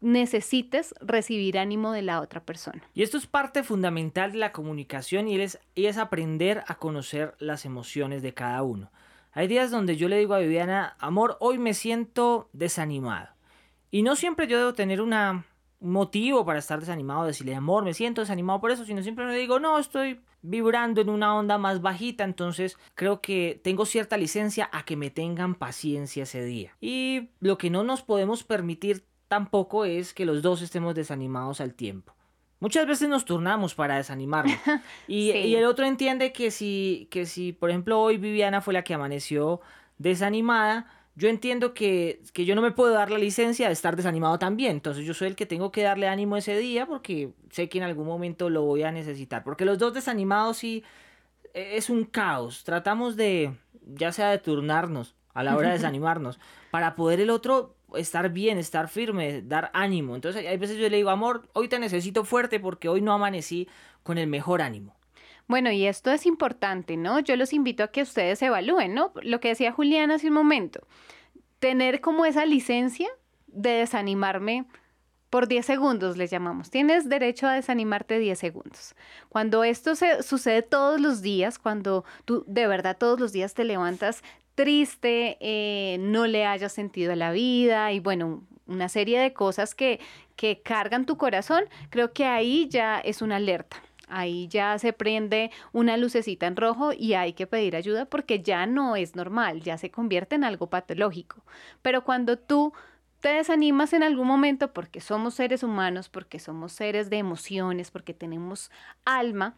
necesites 0.00 0.94
recibir 1.00 1.58
ánimo 1.58 1.92
de 1.92 2.02
la 2.02 2.20
otra 2.20 2.44
persona. 2.44 2.82
Y 2.94 3.02
esto 3.02 3.16
es 3.16 3.26
parte 3.26 3.62
fundamental 3.62 4.32
de 4.32 4.38
la 4.38 4.52
comunicación 4.52 5.28
y 5.28 5.40
es, 5.40 5.58
y 5.74 5.86
es 5.86 5.98
aprender 5.98 6.62
a 6.66 6.76
conocer 6.76 7.34
las 7.38 7.64
emociones 7.64 8.22
de 8.22 8.34
cada 8.34 8.62
uno. 8.62 8.90
Hay 9.32 9.46
días 9.46 9.70
donde 9.70 9.96
yo 9.96 10.08
le 10.08 10.18
digo 10.18 10.34
a 10.34 10.38
Viviana, 10.38 10.96
amor, 10.98 11.36
hoy 11.40 11.58
me 11.58 11.74
siento 11.74 12.48
desanimado. 12.52 13.28
Y 13.90 14.02
no 14.02 14.16
siempre 14.16 14.46
yo 14.46 14.58
debo 14.58 14.74
tener 14.74 15.00
una, 15.00 15.46
un 15.80 15.92
motivo 15.92 16.44
para 16.44 16.58
estar 16.58 16.80
desanimado, 16.80 17.24
decirle, 17.24 17.54
amor, 17.54 17.84
me 17.84 17.94
siento 17.94 18.20
desanimado 18.20 18.60
por 18.60 18.70
eso, 18.70 18.84
sino 18.84 19.02
siempre 19.02 19.26
le 19.26 19.36
digo, 19.36 19.60
no, 19.60 19.78
estoy 19.78 20.20
vibrando 20.42 21.00
en 21.00 21.08
una 21.08 21.36
onda 21.36 21.58
más 21.58 21.80
bajita, 21.80 22.24
entonces 22.24 22.78
creo 22.94 23.20
que 23.20 23.60
tengo 23.62 23.86
cierta 23.86 24.16
licencia 24.16 24.68
a 24.72 24.84
que 24.84 24.96
me 24.96 25.10
tengan 25.10 25.54
paciencia 25.54 26.24
ese 26.24 26.44
día. 26.44 26.76
Y 26.80 27.30
lo 27.40 27.58
que 27.58 27.70
no 27.70 27.82
nos 27.82 28.02
podemos 28.02 28.44
permitir 28.44 29.04
tampoco 29.28 29.84
es 29.84 30.14
que 30.14 30.24
los 30.24 30.42
dos 30.42 30.62
estemos 30.62 30.94
desanimados 30.94 31.60
al 31.60 31.74
tiempo. 31.74 32.14
Muchas 32.60 32.86
veces 32.86 33.08
nos 33.08 33.24
turnamos 33.24 33.74
para 33.74 33.96
desanimarnos. 33.96 34.56
Y, 35.06 35.30
y, 35.30 35.54
el 35.54 35.64
otro 35.64 35.86
entiende 35.86 36.32
que 36.32 36.50
si, 36.50 37.08
que 37.10 37.24
si, 37.24 37.52
por 37.52 37.70
ejemplo, 37.70 38.00
hoy 38.00 38.18
Viviana 38.18 38.60
fue 38.60 38.74
la 38.74 38.82
que 38.82 38.94
amaneció 38.94 39.60
desanimada, 39.98 40.86
yo 41.14 41.28
entiendo 41.28 41.72
que, 41.72 42.22
que, 42.32 42.44
yo 42.44 42.54
no 42.54 42.62
me 42.62 42.70
puedo 42.70 42.92
dar 42.92 43.10
la 43.10 43.18
licencia 43.18 43.66
de 43.66 43.72
estar 43.72 43.96
desanimado 43.96 44.38
también. 44.38 44.72
Entonces 44.72 45.04
yo 45.04 45.14
soy 45.14 45.28
el 45.28 45.36
que 45.36 45.46
tengo 45.46 45.72
que 45.72 45.82
darle 45.82 46.08
ánimo 46.08 46.36
ese 46.36 46.56
día 46.58 46.86
porque 46.86 47.32
sé 47.50 47.68
que 47.68 47.78
en 47.78 47.84
algún 47.84 48.06
momento 48.06 48.50
lo 48.50 48.62
voy 48.62 48.82
a 48.82 48.92
necesitar. 48.92 49.44
Porque 49.44 49.64
los 49.64 49.78
dos 49.78 49.94
desanimados 49.94 50.58
sí 50.58 50.84
e, 51.54 51.76
es 51.76 51.90
un 51.90 52.04
caos. 52.04 52.64
Tratamos 52.64 53.16
de, 53.16 53.54
ya 53.82 54.12
sea 54.12 54.30
de 54.30 54.38
turnarnos 54.38 55.14
a 55.34 55.42
la 55.42 55.56
hora 55.56 55.68
de 55.68 55.74
desanimarnos, 55.78 56.38
para 56.70 56.96
poder 56.96 57.20
el 57.20 57.30
otro 57.30 57.77
estar 57.96 58.30
bien, 58.30 58.58
estar 58.58 58.88
firme, 58.88 59.42
dar 59.42 59.70
ánimo. 59.72 60.14
Entonces 60.14 60.46
hay 60.46 60.56
veces 60.56 60.76
yo 60.76 60.88
le 60.88 60.96
digo, 60.96 61.10
amor, 61.10 61.48
hoy 61.52 61.68
te 61.68 61.78
necesito 61.78 62.24
fuerte 62.24 62.60
porque 62.60 62.88
hoy 62.88 63.00
no 63.00 63.12
amanecí 63.12 63.68
con 64.02 64.18
el 64.18 64.26
mejor 64.26 64.62
ánimo. 64.62 64.94
Bueno, 65.46 65.70
y 65.72 65.86
esto 65.86 66.10
es 66.10 66.26
importante, 66.26 66.96
¿no? 66.98 67.20
Yo 67.20 67.34
los 67.36 67.54
invito 67.54 67.82
a 67.82 67.88
que 67.88 68.02
ustedes 68.02 68.42
evalúen, 68.42 68.92
¿no? 68.92 69.12
Lo 69.22 69.40
que 69.40 69.48
decía 69.48 69.72
Julián 69.72 70.10
hace 70.10 70.28
un 70.28 70.34
momento, 70.34 70.86
tener 71.58 72.02
como 72.02 72.26
esa 72.26 72.44
licencia 72.44 73.08
de 73.46 73.70
desanimarme 73.70 74.66
por 75.30 75.48
10 75.48 75.64
segundos, 75.64 76.16
les 76.16 76.30
llamamos. 76.30 76.70
Tienes 76.70 77.08
derecho 77.08 77.46
a 77.46 77.54
desanimarte 77.54 78.18
10 78.18 78.38
segundos. 78.38 78.94
Cuando 79.28 79.64
esto 79.64 79.94
se, 79.94 80.22
sucede 80.22 80.62
todos 80.62 81.00
los 81.00 81.20
días, 81.20 81.58
cuando 81.58 82.04
tú 82.24 82.44
de 82.46 82.66
verdad 82.66 82.96
todos 82.98 83.20
los 83.20 83.32
días 83.32 83.54
te 83.54 83.64
levantas 83.64 84.22
triste, 84.54 85.36
eh, 85.40 85.98
no 86.00 86.26
le 86.26 86.46
hayas 86.46 86.72
sentido 86.72 87.12
a 87.12 87.16
la 87.16 87.30
vida 87.30 87.92
y 87.92 88.00
bueno, 88.00 88.42
una 88.66 88.88
serie 88.88 89.20
de 89.20 89.32
cosas 89.32 89.74
que, 89.74 90.00
que 90.36 90.62
cargan 90.62 91.06
tu 91.06 91.16
corazón, 91.16 91.64
creo 91.90 92.12
que 92.12 92.24
ahí 92.24 92.68
ya 92.68 92.98
es 92.98 93.22
una 93.22 93.36
alerta. 93.36 93.82
Ahí 94.10 94.48
ya 94.48 94.78
se 94.78 94.92
prende 94.92 95.50
una 95.72 95.96
lucecita 95.98 96.46
en 96.46 96.56
rojo 96.56 96.92
y 96.92 97.12
hay 97.12 97.34
que 97.34 97.46
pedir 97.46 97.76
ayuda 97.76 98.06
porque 98.06 98.42
ya 98.42 98.66
no 98.66 98.96
es 98.96 99.14
normal, 99.14 99.60
ya 99.60 99.76
se 99.76 99.90
convierte 99.90 100.34
en 100.34 100.44
algo 100.44 100.68
patológico. 100.68 101.44
Pero 101.82 102.04
cuando 102.04 102.38
tú 102.38 102.72
te 103.20 103.28
desanimas 103.30 103.92
en 103.92 104.02
algún 104.02 104.26
momento 104.26 104.72
porque 104.72 105.00
somos 105.00 105.34
seres 105.34 105.62
humanos, 105.62 106.08
porque 106.08 106.38
somos 106.38 106.72
seres 106.72 107.10
de 107.10 107.18
emociones, 107.18 107.90
porque 107.90 108.14
tenemos 108.14 108.70
alma, 109.04 109.56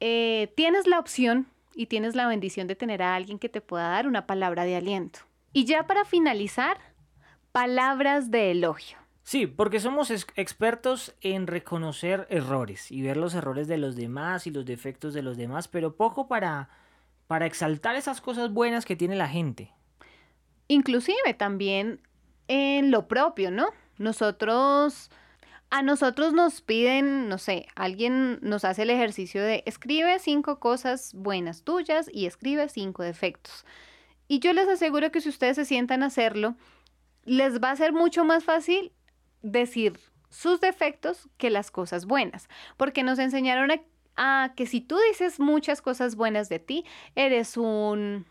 eh, 0.00 0.52
tienes 0.56 0.86
la 0.86 0.98
opción 0.98 1.46
y 1.74 1.86
tienes 1.86 2.14
la 2.14 2.26
bendición 2.26 2.66
de 2.66 2.76
tener 2.76 3.02
a 3.02 3.14
alguien 3.14 3.38
que 3.38 3.48
te 3.48 3.60
pueda 3.60 3.88
dar 3.88 4.06
una 4.06 4.26
palabra 4.26 4.64
de 4.64 4.76
aliento. 4.76 5.20
Y 5.52 5.64
ya 5.64 5.86
para 5.86 6.04
finalizar, 6.04 6.78
palabras 7.52 8.30
de 8.30 8.50
elogio. 8.50 8.98
Sí, 9.22 9.46
porque 9.46 9.78
somos 9.78 10.10
expertos 10.10 11.14
en 11.20 11.46
reconocer 11.46 12.26
errores 12.28 12.90
y 12.90 13.02
ver 13.02 13.16
los 13.16 13.34
errores 13.34 13.68
de 13.68 13.78
los 13.78 13.94
demás 13.94 14.46
y 14.46 14.50
los 14.50 14.64
defectos 14.64 15.14
de 15.14 15.22
los 15.22 15.36
demás, 15.36 15.68
pero 15.68 15.94
poco 15.94 16.26
para, 16.26 16.70
para 17.28 17.46
exaltar 17.46 17.94
esas 17.94 18.20
cosas 18.20 18.52
buenas 18.52 18.84
que 18.84 18.96
tiene 18.96 19.14
la 19.14 19.28
gente. 19.28 19.70
Inclusive 20.66 21.34
también 21.34 22.00
lo 22.90 23.08
propio, 23.08 23.50
¿no? 23.50 23.68
Nosotros 23.98 25.10
a 25.70 25.80
nosotros 25.80 26.34
nos 26.34 26.60
piden, 26.60 27.30
no 27.30 27.38
sé, 27.38 27.66
alguien 27.74 28.38
nos 28.42 28.62
hace 28.66 28.82
el 28.82 28.90
ejercicio 28.90 29.42
de 29.42 29.62
escribe 29.64 30.18
cinco 30.18 30.60
cosas 30.60 31.14
buenas 31.14 31.62
tuyas 31.62 32.10
y 32.12 32.26
escribe 32.26 32.68
cinco 32.68 33.02
defectos. 33.02 33.64
Y 34.28 34.40
yo 34.40 34.52
les 34.52 34.68
aseguro 34.68 35.10
que 35.10 35.22
si 35.22 35.30
ustedes 35.30 35.56
se 35.56 35.64
sientan 35.64 36.02
a 36.02 36.06
hacerlo, 36.06 36.56
les 37.24 37.58
va 37.58 37.70
a 37.70 37.76
ser 37.76 37.94
mucho 37.94 38.22
más 38.24 38.44
fácil 38.44 38.92
decir 39.40 39.98
sus 40.28 40.60
defectos 40.60 41.30
que 41.38 41.48
las 41.48 41.70
cosas 41.70 42.04
buenas, 42.04 42.48
porque 42.76 43.02
nos 43.02 43.18
enseñaron 43.18 43.70
a, 43.70 43.80
a 44.16 44.52
que 44.54 44.66
si 44.66 44.82
tú 44.82 44.98
dices 45.08 45.40
muchas 45.40 45.80
cosas 45.80 46.16
buenas 46.16 46.50
de 46.50 46.58
ti, 46.58 46.84
eres 47.14 47.56
un 47.56 48.26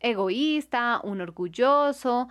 egoísta, 0.00 1.00
un 1.04 1.20
orgulloso, 1.20 2.28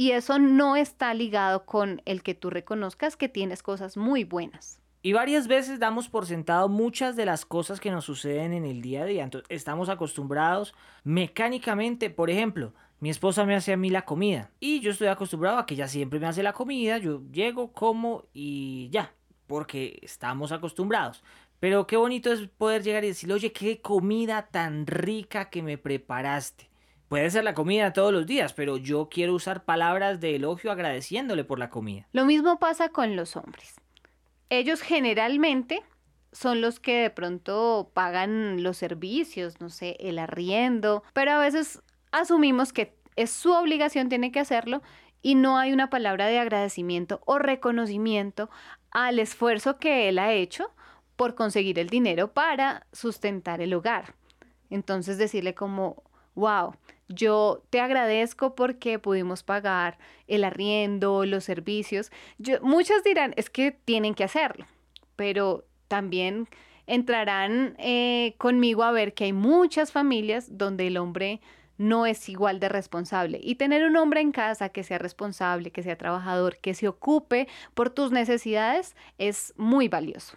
y 0.00 0.12
eso 0.12 0.38
no 0.38 0.76
está 0.76 1.12
ligado 1.12 1.66
con 1.66 2.00
el 2.06 2.22
que 2.22 2.32
tú 2.32 2.48
reconozcas 2.48 3.18
que 3.18 3.28
tienes 3.28 3.62
cosas 3.62 3.98
muy 3.98 4.24
buenas. 4.24 4.80
Y 5.02 5.12
varias 5.12 5.46
veces 5.46 5.78
damos 5.78 6.08
por 6.08 6.24
sentado 6.24 6.70
muchas 6.70 7.16
de 7.16 7.26
las 7.26 7.44
cosas 7.44 7.80
que 7.80 7.90
nos 7.90 8.06
suceden 8.06 8.54
en 8.54 8.64
el 8.64 8.80
día 8.80 9.02
a 9.02 9.04
día. 9.04 9.24
Entonces, 9.24 9.46
estamos 9.50 9.90
acostumbrados 9.90 10.74
mecánicamente, 11.04 12.08
por 12.08 12.30
ejemplo, 12.30 12.72
mi 12.98 13.10
esposa 13.10 13.44
me 13.44 13.54
hace 13.54 13.74
a 13.74 13.76
mí 13.76 13.90
la 13.90 14.06
comida 14.06 14.50
y 14.58 14.80
yo 14.80 14.90
estoy 14.90 15.08
acostumbrado 15.08 15.58
a 15.58 15.66
que 15.66 15.74
ella 15.74 15.86
siempre 15.86 16.18
me 16.18 16.28
hace 16.28 16.42
la 16.42 16.54
comida, 16.54 16.96
yo 16.96 17.20
llego, 17.30 17.74
como 17.74 18.24
y 18.32 18.88
ya, 18.90 19.12
porque 19.46 19.98
estamos 20.00 20.50
acostumbrados. 20.50 21.22
Pero 21.58 21.86
qué 21.86 21.98
bonito 21.98 22.32
es 22.32 22.48
poder 22.48 22.82
llegar 22.82 23.04
y 23.04 23.08
decirle, 23.08 23.34
oye, 23.34 23.52
qué 23.52 23.82
comida 23.82 24.48
tan 24.50 24.86
rica 24.86 25.50
que 25.50 25.62
me 25.62 25.76
preparaste. 25.76 26.69
Puede 27.10 27.28
ser 27.28 27.42
la 27.42 27.54
comida 27.54 27.92
todos 27.92 28.12
los 28.12 28.24
días, 28.24 28.52
pero 28.52 28.76
yo 28.76 29.08
quiero 29.10 29.34
usar 29.34 29.64
palabras 29.64 30.20
de 30.20 30.36
elogio 30.36 30.70
agradeciéndole 30.70 31.42
por 31.42 31.58
la 31.58 31.68
comida. 31.68 32.06
Lo 32.12 32.24
mismo 32.24 32.60
pasa 32.60 32.90
con 32.90 33.16
los 33.16 33.34
hombres. 33.34 33.74
Ellos 34.48 34.80
generalmente 34.80 35.82
son 36.30 36.60
los 36.60 36.78
que 36.78 36.98
de 36.98 37.10
pronto 37.10 37.90
pagan 37.94 38.62
los 38.62 38.76
servicios, 38.76 39.60
no 39.60 39.70
sé, 39.70 39.96
el 39.98 40.20
arriendo, 40.20 41.02
pero 41.12 41.32
a 41.32 41.40
veces 41.40 41.82
asumimos 42.12 42.72
que 42.72 42.96
es 43.16 43.30
su 43.30 43.50
obligación, 43.54 44.08
tiene 44.08 44.30
que 44.30 44.38
hacerlo 44.38 44.80
y 45.20 45.34
no 45.34 45.58
hay 45.58 45.72
una 45.72 45.90
palabra 45.90 46.28
de 46.28 46.38
agradecimiento 46.38 47.22
o 47.26 47.40
reconocimiento 47.40 48.50
al 48.92 49.18
esfuerzo 49.18 49.78
que 49.78 50.08
él 50.08 50.20
ha 50.20 50.32
hecho 50.32 50.70
por 51.16 51.34
conseguir 51.34 51.80
el 51.80 51.88
dinero 51.88 52.32
para 52.32 52.86
sustentar 52.92 53.60
el 53.60 53.74
hogar. 53.74 54.14
Entonces 54.70 55.18
decirle 55.18 55.56
como, 55.56 56.04
wow, 56.36 56.76
yo 57.10 57.62
te 57.70 57.80
agradezco 57.80 58.54
porque 58.54 58.98
pudimos 58.98 59.42
pagar 59.42 59.98
el 60.28 60.44
arriendo, 60.44 61.26
los 61.26 61.44
servicios. 61.44 62.10
Yo, 62.38 62.60
muchas 62.62 63.02
dirán, 63.04 63.34
es 63.36 63.50
que 63.50 63.72
tienen 63.72 64.14
que 64.14 64.24
hacerlo, 64.24 64.66
pero 65.16 65.64
también 65.88 66.48
entrarán 66.86 67.74
eh, 67.78 68.34
conmigo 68.38 68.84
a 68.84 68.92
ver 68.92 69.12
que 69.12 69.24
hay 69.24 69.32
muchas 69.32 69.92
familias 69.92 70.56
donde 70.56 70.86
el 70.86 70.96
hombre 70.96 71.40
no 71.78 72.06
es 72.06 72.28
igual 72.28 72.60
de 72.60 72.68
responsable. 72.68 73.40
Y 73.42 73.56
tener 73.56 73.84
un 73.84 73.96
hombre 73.96 74.20
en 74.20 74.32
casa 74.32 74.68
que 74.68 74.84
sea 74.84 74.98
responsable, 74.98 75.72
que 75.72 75.82
sea 75.82 75.96
trabajador, 75.96 76.58
que 76.58 76.74
se 76.74 76.88
ocupe 76.88 77.48
por 77.74 77.90
tus 77.90 78.12
necesidades 78.12 78.94
es 79.18 79.54
muy 79.56 79.88
valioso. 79.88 80.36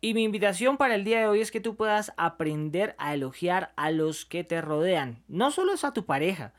Y 0.00 0.14
mi 0.14 0.22
invitación 0.22 0.76
para 0.76 0.94
el 0.94 1.02
día 1.04 1.18
de 1.20 1.26
hoy 1.26 1.40
es 1.40 1.50
que 1.50 1.60
tú 1.60 1.74
puedas 1.74 2.12
aprender 2.16 2.94
a 2.98 3.14
elogiar 3.14 3.72
a 3.76 3.90
los 3.90 4.24
que 4.24 4.44
te 4.44 4.60
rodean. 4.60 5.22
No 5.26 5.50
solo 5.50 5.72
es 5.74 5.84
a 5.84 5.92
tu 5.92 6.04
pareja. 6.04 6.52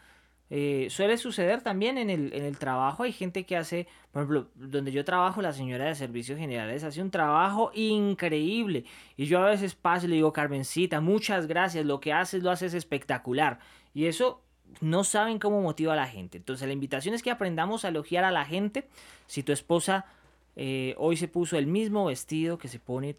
eh, 0.52 0.88
suele 0.90 1.18
suceder 1.18 1.62
también 1.62 1.98
en 1.98 2.10
el, 2.10 2.34
en 2.34 2.44
el 2.44 2.58
trabajo. 2.58 3.04
Hay 3.04 3.14
gente 3.14 3.46
que 3.46 3.56
hace, 3.56 3.88
por 4.12 4.24
ejemplo, 4.24 4.50
donde 4.56 4.92
yo 4.92 5.06
trabajo, 5.06 5.42
la 5.42 5.54
señora 5.54 5.86
de 5.86 5.96
servicios 5.96 6.40
generales 6.40 6.84
hace 6.84 7.02
un 7.02 7.12
trabajo 7.12 7.72
increíble. 7.76 8.84
Y 9.16 9.26
yo 9.28 9.40
a 9.40 9.46
veces 9.50 9.76
paso 9.76 10.08
y 10.08 10.10
le 10.10 10.16
digo, 10.16 10.34
Carmencita, 10.34 11.02
muchas 11.02 11.48
gracias, 11.48 11.86
lo 11.86 12.00
que 12.00 12.14
haces 12.14 12.44
lo 12.44 12.52
haces 12.52 12.74
espectacular. 12.74 13.60
Y 13.94 14.08
eso 14.08 14.42
no 14.82 15.04
saben 15.04 15.40
cómo 15.40 15.62
motiva 15.62 15.94
a 15.94 15.96
la 15.96 16.08
gente. 16.08 16.38
Entonces 16.40 16.68
la 16.68 16.74
invitación 16.74 17.14
es 17.16 17.24
que 17.24 17.32
aprendamos 17.32 17.86
a 17.86 17.90
elogiar 17.90 18.24
a 18.26 18.32
la 18.32 18.46
gente. 18.46 18.88
Si 19.28 19.44
tu 19.44 19.52
esposa 19.52 20.06
eh, 20.56 20.94
hoy 20.98 21.16
se 21.16 21.28
puso 21.28 21.58
el 21.58 21.68
mismo 21.68 22.06
vestido 22.06 22.58
que 22.58 22.68
se 22.68 22.80
pone 22.80 23.16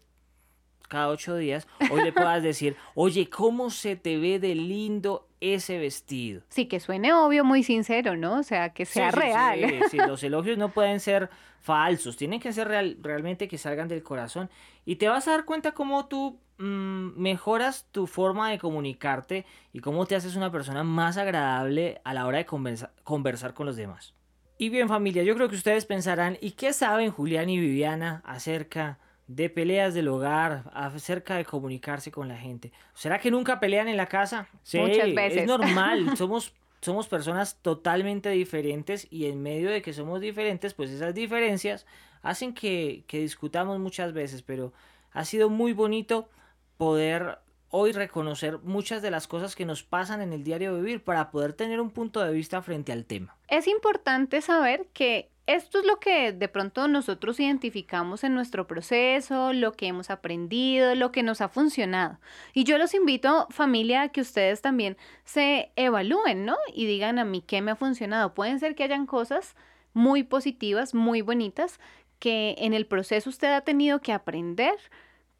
cada 0.91 1.07
ocho 1.07 1.35
días, 1.37 1.67
hoy 1.89 2.03
le 2.03 2.11
puedas 2.13 2.43
decir, 2.43 2.75
oye, 2.93 3.29
¿cómo 3.29 3.69
se 3.69 3.95
te 3.95 4.17
ve 4.17 4.37
de 4.39 4.53
lindo 4.55 5.27
ese 5.39 5.79
vestido? 5.79 6.41
Sí, 6.49 6.65
que 6.67 6.79
suene 6.79 7.13
obvio, 7.13 7.43
muy 7.45 7.63
sincero, 7.63 8.15
¿no? 8.17 8.39
O 8.39 8.43
sea, 8.43 8.73
que 8.73 8.85
sea 8.85 9.09
Sí, 9.11 9.17
real. 9.17 9.59
Sí, 9.59 9.79
sí, 9.91 9.97
los 10.07 10.21
elogios 10.23 10.57
no 10.57 10.69
pueden 10.69 10.99
ser 10.99 11.29
falsos, 11.61 12.17
tienen 12.17 12.39
que 12.39 12.51
ser 12.53 12.67
real- 12.67 12.97
realmente 13.01 13.47
que 13.47 13.57
salgan 13.57 13.87
del 13.87 14.03
corazón. 14.03 14.49
Y 14.85 14.97
te 14.97 15.07
vas 15.07 15.27
a 15.27 15.31
dar 15.31 15.45
cuenta 15.45 15.71
cómo 15.71 16.07
tú 16.07 16.39
mm, 16.57 17.13
mejoras 17.19 17.87
tu 17.91 18.05
forma 18.05 18.51
de 18.51 18.59
comunicarte 18.59 19.45
y 19.71 19.79
cómo 19.79 20.05
te 20.05 20.15
haces 20.15 20.35
una 20.35 20.51
persona 20.51 20.83
más 20.83 21.17
agradable 21.17 22.01
a 22.03 22.13
la 22.13 22.25
hora 22.27 22.39
de 22.39 22.45
conversa- 22.45 22.91
conversar 23.03 23.53
con 23.53 23.65
los 23.65 23.75
demás. 23.77 24.13
Y 24.57 24.69
bien 24.69 24.87
familia, 24.89 25.23
yo 25.23 25.33
creo 25.35 25.49
que 25.49 25.55
ustedes 25.55 25.85
pensarán, 25.87 26.37
¿y 26.39 26.51
qué 26.51 26.71
saben 26.73 27.09
Julián 27.11 27.49
y 27.49 27.57
Viviana 27.59 28.21
acerca 28.25 28.99
de 29.35 29.49
peleas 29.49 29.93
del 29.93 30.07
hogar, 30.07 30.69
acerca 30.73 31.35
de 31.35 31.45
comunicarse 31.45 32.11
con 32.11 32.27
la 32.27 32.37
gente? 32.37 32.71
¿Será 32.93 33.19
que 33.19 33.31
nunca 33.31 33.59
pelean 33.59 33.87
en 33.87 33.97
la 33.97 34.07
casa? 34.07 34.47
Sí, 34.63 34.79
Muchas 34.79 35.13
veces. 35.13 35.41
es 35.41 35.47
normal, 35.47 36.15
somos, 36.17 36.53
somos 36.81 37.07
personas 37.07 37.57
totalmente 37.61 38.29
diferentes 38.29 39.07
y 39.09 39.25
en 39.25 39.41
medio 39.41 39.69
de 39.69 39.81
que 39.81 39.93
somos 39.93 40.21
diferentes, 40.21 40.73
pues 40.73 40.89
esas 40.89 41.13
diferencias 41.13 41.85
hacen 42.21 42.53
que, 42.53 43.03
que 43.07 43.19
discutamos 43.19 43.79
muchas 43.79 44.13
veces, 44.13 44.41
pero 44.41 44.73
ha 45.11 45.25
sido 45.25 45.49
muy 45.49 45.73
bonito 45.73 46.29
poder 46.77 47.39
hoy 47.71 47.93
reconocer 47.93 48.59
muchas 48.59 49.01
de 49.01 49.11
las 49.11 49.27
cosas 49.27 49.55
que 49.55 49.65
nos 49.65 49.83
pasan 49.83 50.21
en 50.21 50.33
el 50.33 50.43
diario 50.43 50.75
vivir 50.75 51.03
para 51.03 51.31
poder 51.31 51.53
tener 51.53 51.79
un 51.79 51.89
punto 51.89 52.19
de 52.19 52.31
vista 52.31 52.61
frente 52.61 52.91
al 52.91 53.05
tema. 53.05 53.37
Es 53.47 53.67
importante 53.67 54.41
saber 54.41 54.87
que 54.93 55.30
esto 55.47 55.79
es 55.79 55.85
lo 55.85 55.99
que 55.99 56.31
de 56.31 56.47
pronto 56.47 56.87
nosotros 56.87 57.39
identificamos 57.39 58.23
en 58.23 58.33
nuestro 58.33 58.67
proceso, 58.67 59.53
lo 59.53 59.73
que 59.73 59.87
hemos 59.87 60.09
aprendido, 60.09 60.95
lo 60.95 61.11
que 61.11 61.23
nos 61.23 61.41
ha 61.41 61.49
funcionado. 61.49 62.19
Y 62.53 62.63
yo 62.63 62.77
los 62.77 62.93
invito, 62.93 63.47
familia, 63.49 64.03
a 64.03 64.09
que 64.09 64.21
ustedes 64.21 64.61
también 64.61 64.97
se 65.23 65.71
evalúen, 65.75 66.45
¿no? 66.45 66.57
Y 66.73 66.85
digan 66.85 67.19
a 67.19 67.25
mí 67.25 67.41
qué 67.41 67.61
me 67.61 67.71
ha 67.71 67.75
funcionado. 67.75 68.33
Pueden 68.33 68.59
ser 68.59 68.75
que 68.75 68.83
hayan 68.83 69.05
cosas 69.05 69.55
muy 69.93 70.23
positivas, 70.23 70.93
muy 70.93 71.21
bonitas, 71.21 71.79
que 72.19 72.55
en 72.59 72.73
el 72.73 72.85
proceso 72.85 73.29
usted 73.29 73.51
ha 73.51 73.61
tenido 73.61 73.99
que 73.99 74.13
aprender 74.13 74.75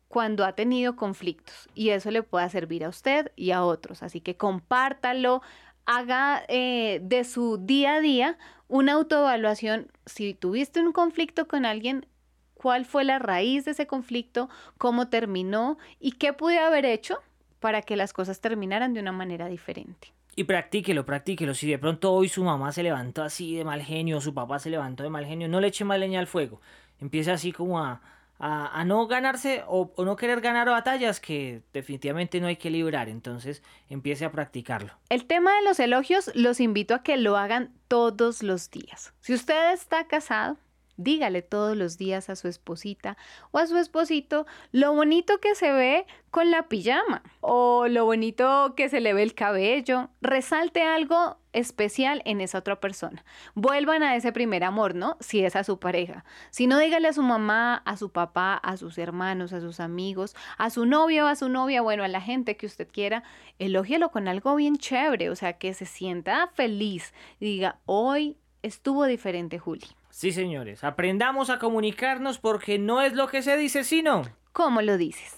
cuando 0.08 0.44
ha 0.44 0.54
tenido 0.54 0.98
conflictos 0.98 1.70
y 1.74 1.90
eso 1.90 2.12
le 2.12 2.22
pueda 2.22 2.50
servir 2.50 2.84
a 2.84 2.90
usted 2.90 3.32
y 3.36 3.52
a 3.52 3.64
otros. 3.64 4.04
Así 4.04 4.20
que 4.20 4.36
compártalo, 4.36 5.42
haga 5.86 6.44
eh, 6.48 7.00
de 7.04 7.24
su 7.24 7.58
día 7.58 7.96
a 7.96 8.02
día 8.02 8.38
una 8.72 8.94
autoevaluación. 8.94 9.92
Si 10.06 10.34
tuviste 10.34 10.80
un 10.80 10.94
conflicto 10.94 11.46
con 11.46 11.66
alguien, 11.66 12.08
¿cuál 12.54 12.86
fue 12.86 13.04
la 13.04 13.20
raíz 13.20 13.66
de 13.66 13.72
ese 13.72 13.86
conflicto? 13.86 14.50
¿Cómo 14.78 15.10
terminó? 15.10 15.78
¿Y 16.00 16.14
qué 16.14 16.32
pude 16.32 16.58
haber 16.58 16.86
hecho 16.86 17.18
para 17.60 17.82
que 17.82 17.98
las 17.98 18.14
cosas 18.14 18.40
terminaran 18.40 18.94
de 18.94 19.02
una 19.02 19.12
manera 19.12 19.48
diferente? 19.48 20.14
Y 20.38 20.46
practíquelo, 20.46 21.06
practíquelo. 21.06 21.54
Si 21.54 21.70
de 21.70 21.78
pronto 21.78 22.14
hoy 22.14 22.30
su 22.30 22.46
mamá 22.46 22.72
se 22.72 22.82
levantó 22.82 23.24
así 23.24 23.58
de 23.58 23.66
mal 23.66 23.82
genio, 23.82 24.22
su 24.22 24.34
papá 24.34 24.58
se 24.58 24.70
levantó 24.70 25.04
de 25.04 25.10
mal 25.10 25.26
genio, 25.26 25.50
no 25.50 25.60
le 25.60 25.68
eche 25.68 25.84
más 25.84 26.00
leña 26.00 26.22
al 26.22 26.28
fuego. 26.28 26.62
Empiece 27.00 27.30
así 27.30 27.52
como 27.52 27.78
a, 27.78 28.02
a, 28.44 28.84
no 28.86 29.06
ganarse 29.06 29.64
o, 29.68 29.94
o 29.96 30.04
no 30.04 30.16
querer 30.16 30.42
ganar 30.42 30.68
batallas 30.68 31.20
que 31.20 31.62
definitivamente 31.74 32.42
no 32.42 32.48
hay 32.48 32.58
que 32.58 32.72
librar. 32.72 33.08
Entonces 33.08 33.62
empiece 33.88 34.26
a 34.26 34.32
practicarlo. 34.32 34.94
El 35.10 35.26
tema 35.26 35.56
de 35.56 35.64
los 35.64 35.80
elogios 35.80 36.32
los 36.34 36.60
invito 36.60 36.96
a 36.96 37.04
que 37.04 37.18
lo 37.18 37.38
hagan 37.38 37.72
todos 37.88 38.42
los 38.42 38.72
días. 38.72 39.14
Si 39.20 39.34
usted 39.34 39.74
está 39.74 40.08
casado, 40.08 40.58
dígale 40.98 41.44
todos 41.44 41.78
los 41.78 41.98
días 41.98 42.30
a 42.30 42.36
su 42.36 42.48
esposita 42.48 43.16
o 43.52 43.60
a 43.60 43.68
su 43.68 43.78
esposito 43.78 44.46
lo 44.72 44.94
bonito 44.94 45.40
que 45.40 45.56
se 45.56 45.72
ve 45.72 46.06
con 46.32 46.50
la 46.50 46.68
pijama 46.68 47.24
o 47.42 47.88
lo 47.88 48.06
bonito 48.06 48.74
que 48.76 48.90
se 48.90 49.02
le 49.02 49.14
ve 49.14 49.22
el 49.22 49.36
cabello. 49.36 50.10
Resalte 50.22 50.82
algo 50.82 51.38
especial 51.54 52.22
en 52.26 52.42
esa 52.42 52.60
otra 52.60 52.80
persona. 52.80 53.24
Vuelvan 53.56 54.04
a 54.04 54.16
ese 54.16 54.32
primer 54.32 54.64
amor, 54.64 54.96
¿no? 54.96 55.18
Si 55.20 55.44
es 55.44 55.56
a 55.56 55.64
su 55.64 55.80
pareja. 55.80 56.24
Si 56.50 56.68
no, 56.68 56.78
dígale 56.80 57.08
a 57.08 57.14
su 57.14 57.24
mamá, 57.24 57.82
a 57.86 57.98
su 57.98 58.12
papá, 58.12 58.56
a 58.56 58.78
sus 58.78 58.98
hermanos, 58.98 59.54
a 59.54 59.62
sus 59.62 59.80
amigos, 59.80 60.36
a 60.58 60.70
su 60.70 60.86
novio, 60.86 61.28
a 61.28 61.36
su 61.36 61.50
novia, 61.50 61.82
bueno, 61.82 62.04
a 62.04 62.08
la 62.08 62.22
gente 62.22 62.58
que 62.58 62.66
usted 62.66 62.88
quiera, 62.92 63.24
elógielo 63.60 64.12
con 64.12 64.28
algo 64.28 64.56
bien 64.56 64.78
chévere, 64.78 65.30
o 65.30 65.36
sea, 65.36 65.54
que 65.54 65.74
se 65.74 65.86
sienta 65.86 66.50
feliz 66.54 67.14
y 67.40 67.46
diga, 67.46 67.80
hoy 67.86 68.38
estuvo 68.62 69.06
diferente, 69.06 69.60
Juli. 69.60 69.88
Sí, 70.10 70.32
señores, 70.32 70.84
aprendamos 70.84 71.50
a 71.50 71.58
comunicarnos 71.58 72.38
porque 72.38 72.78
no 72.78 73.02
es 73.02 73.14
lo 73.14 73.28
que 73.28 73.42
se 73.42 73.58
dice, 73.58 73.84
sino... 73.84 74.24
¿Cómo 74.52 74.82
lo 74.82 74.98
dices? 74.98 75.38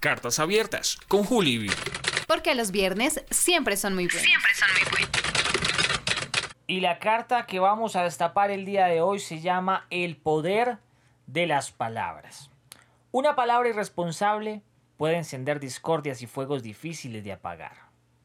Cartas 0.00 0.38
abiertas 0.38 0.96
con 1.06 1.22
Juli. 1.22 1.70
Porque 2.32 2.54
los 2.54 2.70
viernes 2.70 3.22
siempre 3.30 3.76
son 3.76 3.94
muy 3.94 4.06
buenos. 4.06 4.22
Siempre 4.22 4.54
son 4.54 4.68
muy 4.72 4.90
buenos. 4.90 5.10
Y 6.66 6.80
la 6.80 6.98
carta 6.98 7.44
que 7.44 7.58
vamos 7.58 7.94
a 7.94 8.04
destapar 8.04 8.50
el 8.50 8.64
día 8.64 8.86
de 8.86 9.02
hoy 9.02 9.18
se 9.18 9.42
llama 9.42 9.86
El 9.90 10.16
poder 10.16 10.78
de 11.26 11.46
las 11.46 11.72
palabras. 11.72 12.50
Una 13.10 13.36
palabra 13.36 13.68
irresponsable 13.68 14.62
puede 14.96 15.18
encender 15.18 15.60
discordias 15.60 16.22
y 16.22 16.26
fuegos 16.26 16.62
difíciles 16.62 17.22
de 17.22 17.32
apagar. 17.32 17.76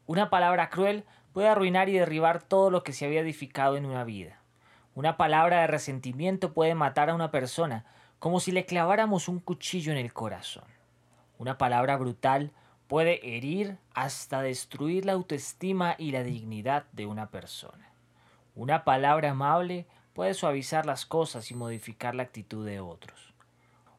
Una 0.06 0.30
palabra 0.30 0.70
cruel 0.70 1.04
puede 1.34 1.48
arruinar 1.48 1.90
y 1.90 1.98
derribar 1.98 2.40
todo 2.40 2.70
lo 2.70 2.82
que 2.84 2.94
se 2.94 3.04
había 3.04 3.20
edificado 3.20 3.76
en 3.76 3.84
una 3.84 4.04
vida. 4.04 4.40
Una 4.94 5.18
palabra 5.18 5.60
de 5.60 5.66
resentimiento 5.66 6.54
puede 6.54 6.74
matar 6.74 7.10
a 7.10 7.14
una 7.14 7.30
persona 7.30 7.84
como 8.20 8.40
si 8.40 8.52
le 8.52 8.64
claváramos 8.64 9.28
un 9.28 9.38
cuchillo 9.38 9.92
en 9.92 9.98
el 9.98 10.14
corazón. 10.14 10.64
Una 11.36 11.58
palabra 11.58 11.98
brutal 11.98 12.52
puede 12.88 13.36
herir 13.36 13.78
hasta 13.94 14.42
destruir 14.42 15.04
la 15.04 15.12
autoestima 15.12 15.94
y 15.98 16.10
la 16.10 16.24
dignidad 16.24 16.86
de 16.92 17.06
una 17.06 17.30
persona. 17.30 17.92
Una 18.54 18.82
palabra 18.82 19.30
amable 19.30 19.86
puede 20.14 20.34
suavizar 20.34 20.86
las 20.86 21.06
cosas 21.06 21.50
y 21.50 21.54
modificar 21.54 22.14
la 22.14 22.24
actitud 22.24 22.66
de 22.66 22.80
otros. 22.80 23.34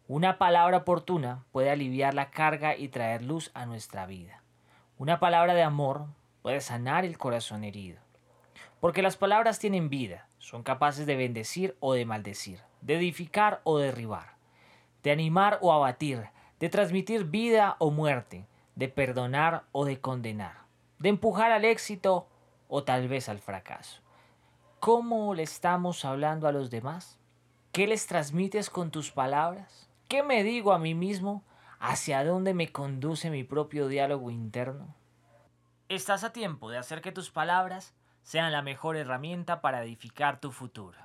Una 0.07 0.39
palabra 0.39 0.77
oportuna 0.77 1.45
puede 1.51 1.69
aliviar 1.69 2.15
la 2.15 2.31
carga 2.31 2.75
y 2.75 2.87
traer 2.87 3.23
luz 3.23 3.51
a 3.53 3.67
nuestra 3.67 4.07
vida. 4.07 4.41
Una 4.97 5.19
palabra 5.19 5.53
de 5.53 5.61
amor 5.61 6.07
puede 6.41 6.59
sanar 6.59 7.05
el 7.05 7.17
corazón 7.17 7.63
herido. 7.63 7.99
Porque 8.79 9.03
las 9.03 9.17
palabras 9.17 9.59
tienen 9.59 9.89
vida, 9.89 10.27
son 10.39 10.63
capaces 10.63 11.05
de 11.05 11.15
bendecir 11.15 11.77
o 11.79 11.93
de 11.93 12.05
maldecir, 12.05 12.59
de 12.81 12.95
edificar 12.95 13.61
o 13.63 13.77
derribar, 13.77 14.33
de 15.03 15.11
animar 15.11 15.59
o 15.61 15.71
abatir, 15.71 16.25
de 16.59 16.69
transmitir 16.69 17.25
vida 17.25 17.75
o 17.77 17.91
muerte, 17.91 18.45
de 18.79 18.87
perdonar 18.87 19.65
o 19.73 19.83
de 19.83 19.99
condenar, 19.99 20.63
de 20.99 21.09
empujar 21.09 21.51
al 21.51 21.65
éxito 21.65 22.29
o 22.69 22.85
tal 22.85 23.09
vez 23.09 23.27
al 23.27 23.39
fracaso. 23.39 24.01
¿Cómo 24.79 25.33
le 25.33 25.43
estamos 25.43 26.05
hablando 26.05 26.47
a 26.47 26.53
los 26.53 26.69
demás? 26.69 27.19
¿Qué 27.73 27.87
les 27.87 28.07
transmites 28.07 28.69
con 28.69 28.89
tus 28.89 29.11
palabras? 29.11 29.89
¿Qué 30.07 30.23
me 30.23 30.43
digo 30.43 30.71
a 30.71 30.79
mí 30.79 30.95
mismo? 30.95 31.43
¿Hacia 31.77 32.23
dónde 32.23 32.53
me 32.53 32.71
conduce 32.71 33.29
mi 33.29 33.43
propio 33.43 33.89
diálogo 33.89 34.31
interno? 34.31 34.95
Estás 35.89 36.23
a 36.23 36.31
tiempo 36.31 36.69
de 36.69 36.77
hacer 36.77 37.01
que 37.01 37.11
tus 37.11 37.31
palabras 37.31 37.93
sean 38.23 38.53
la 38.53 38.61
mejor 38.61 38.95
herramienta 38.95 39.59
para 39.59 39.83
edificar 39.83 40.39
tu 40.39 40.53
futuro. 40.53 40.97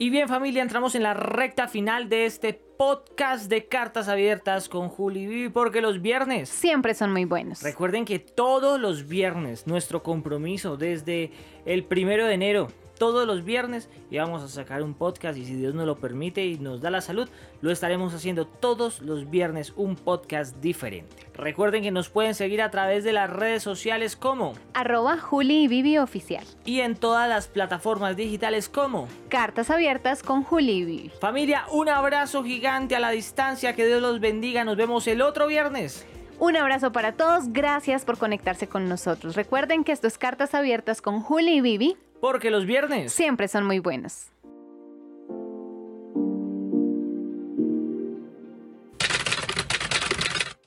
Y 0.00 0.10
bien 0.10 0.28
familia, 0.28 0.62
entramos 0.62 0.94
en 0.94 1.02
la 1.02 1.12
recta 1.12 1.66
final 1.66 2.08
de 2.08 2.24
este 2.24 2.52
podcast 2.52 3.50
de 3.50 3.66
cartas 3.66 4.06
abiertas 4.06 4.68
con 4.68 4.88
Juli 4.88 5.26
Vivi 5.26 5.48
porque 5.48 5.80
los 5.80 6.00
viernes 6.00 6.48
Siempre 6.48 6.94
son 6.94 7.12
muy 7.12 7.24
buenos. 7.24 7.62
Recuerden 7.62 8.04
que 8.04 8.20
todos 8.20 8.78
los 8.78 9.08
viernes 9.08 9.66
nuestro 9.66 10.04
compromiso 10.04 10.76
desde 10.76 11.32
el 11.66 11.82
primero 11.82 12.26
de 12.26 12.34
enero 12.34 12.68
todos 12.98 13.26
los 13.26 13.44
viernes 13.44 13.88
y 14.10 14.18
vamos 14.18 14.42
a 14.42 14.48
sacar 14.48 14.82
un 14.82 14.94
podcast 14.94 15.38
y 15.38 15.44
si 15.44 15.54
Dios 15.54 15.74
nos 15.74 15.86
lo 15.86 15.98
permite 15.98 16.44
y 16.44 16.58
nos 16.58 16.80
da 16.80 16.90
la 16.90 17.00
salud, 17.00 17.28
lo 17.60 17.70
estaremos 17.70 18.12
haciendo 18.14 18.46
todos 18.46 19.00
los 19.00 19.30
viernes 19.30 19.72
un 19.76 19.96
podcast 19.96 20.56
diferente. 20.56 21.28
Recuerden 21.34 21.82
que 21.82 21.90
nos 21.90 22.08
pueden 22.08 22.34
seguir 22.34 22.60
a 22.60 22.70
través 22.70 23.04
de 23.04 23.12
las 23.12 23.30
redes 23.30 23.62
sociales 23.62 24.16
como 24.16 24.54
arroba 24.74 25.18
Juli 25.18 25.64
y 25.64 25.68
Vivi 25.68 25.98
oficial 25.98 26.44
y 26.64 26.80
en 26.80 26.96
todas 26.96 27.28
las 27.28 27.46
plataformas 27.46 28.16
digitales 28.16 28.68
como 28.68 29.08
Cartas 29.28 29.70
Abiertas 29.70 30.22
con 30.22 30.42
Juli 30.42 30.72
y 30.72 30.84
Vivi. 30.84 31.10
Familia, 31.20 31.64
un 31.70 31.88
abrazo 31.88 32.42
gigante 32.42 32.96
a 32.96 33.00
la 33.00 33.10
distancia, 33.10 33.74
que 33.74 33.86
Dios 33.86 34.02
los 34.02 34.20
bendiga, 34.20 34.64
nos 34.64 34.76
vemos 34.76 35.06
el 35.06 35.22
otro 35.22 35.46
viernes. 35.46 36.06
Un 36.40 36.56
abrazo 36.56 36.92
para 36.92 37.12
todos, 37.12 37.52
gracias 37.52 38.04
por 38.04 38.16
conectarse 38.16 38.68
con 38.68 38.88
nosotros. 38.88 39.34
Recuerden 39.34 39.82
que 39.82 39.90
esto 39.90 40.06
es 40.06 40.18
Cartas 40.18 40.54
Abiertas 40.54 41.02
con 41.02 41.20
Juli 41.20 41.56
y 41.56 41.60
Vivi. 41.60 41.96
Porque 42.20 42.50
los 42.50 42.64
viernes 42.64 43.12
siempre 43.12 43.48
son 43.48 43.66
muy 43.66 43.80
buenos. 43.80 44.28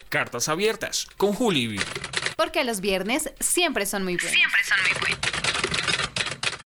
Cartas 0.10 0.50
Abiertas 0.50 1.08
con 1.16 1.32
Juli 1.32 1.62
y 1.62 1.68
Vivi. 1.68 1.84
Porque 2.36 2.66
los 2.66 2.82
viernes 2.82 3.34
siempre 3.40 3.86
son 3.86 4.04
muy 4.04 4.18
buenos. 4.18 4.32
Siempre 4.32 4.64
son 4.66 4.78
muy 4.82 5.00
buenos. 5.00 5.21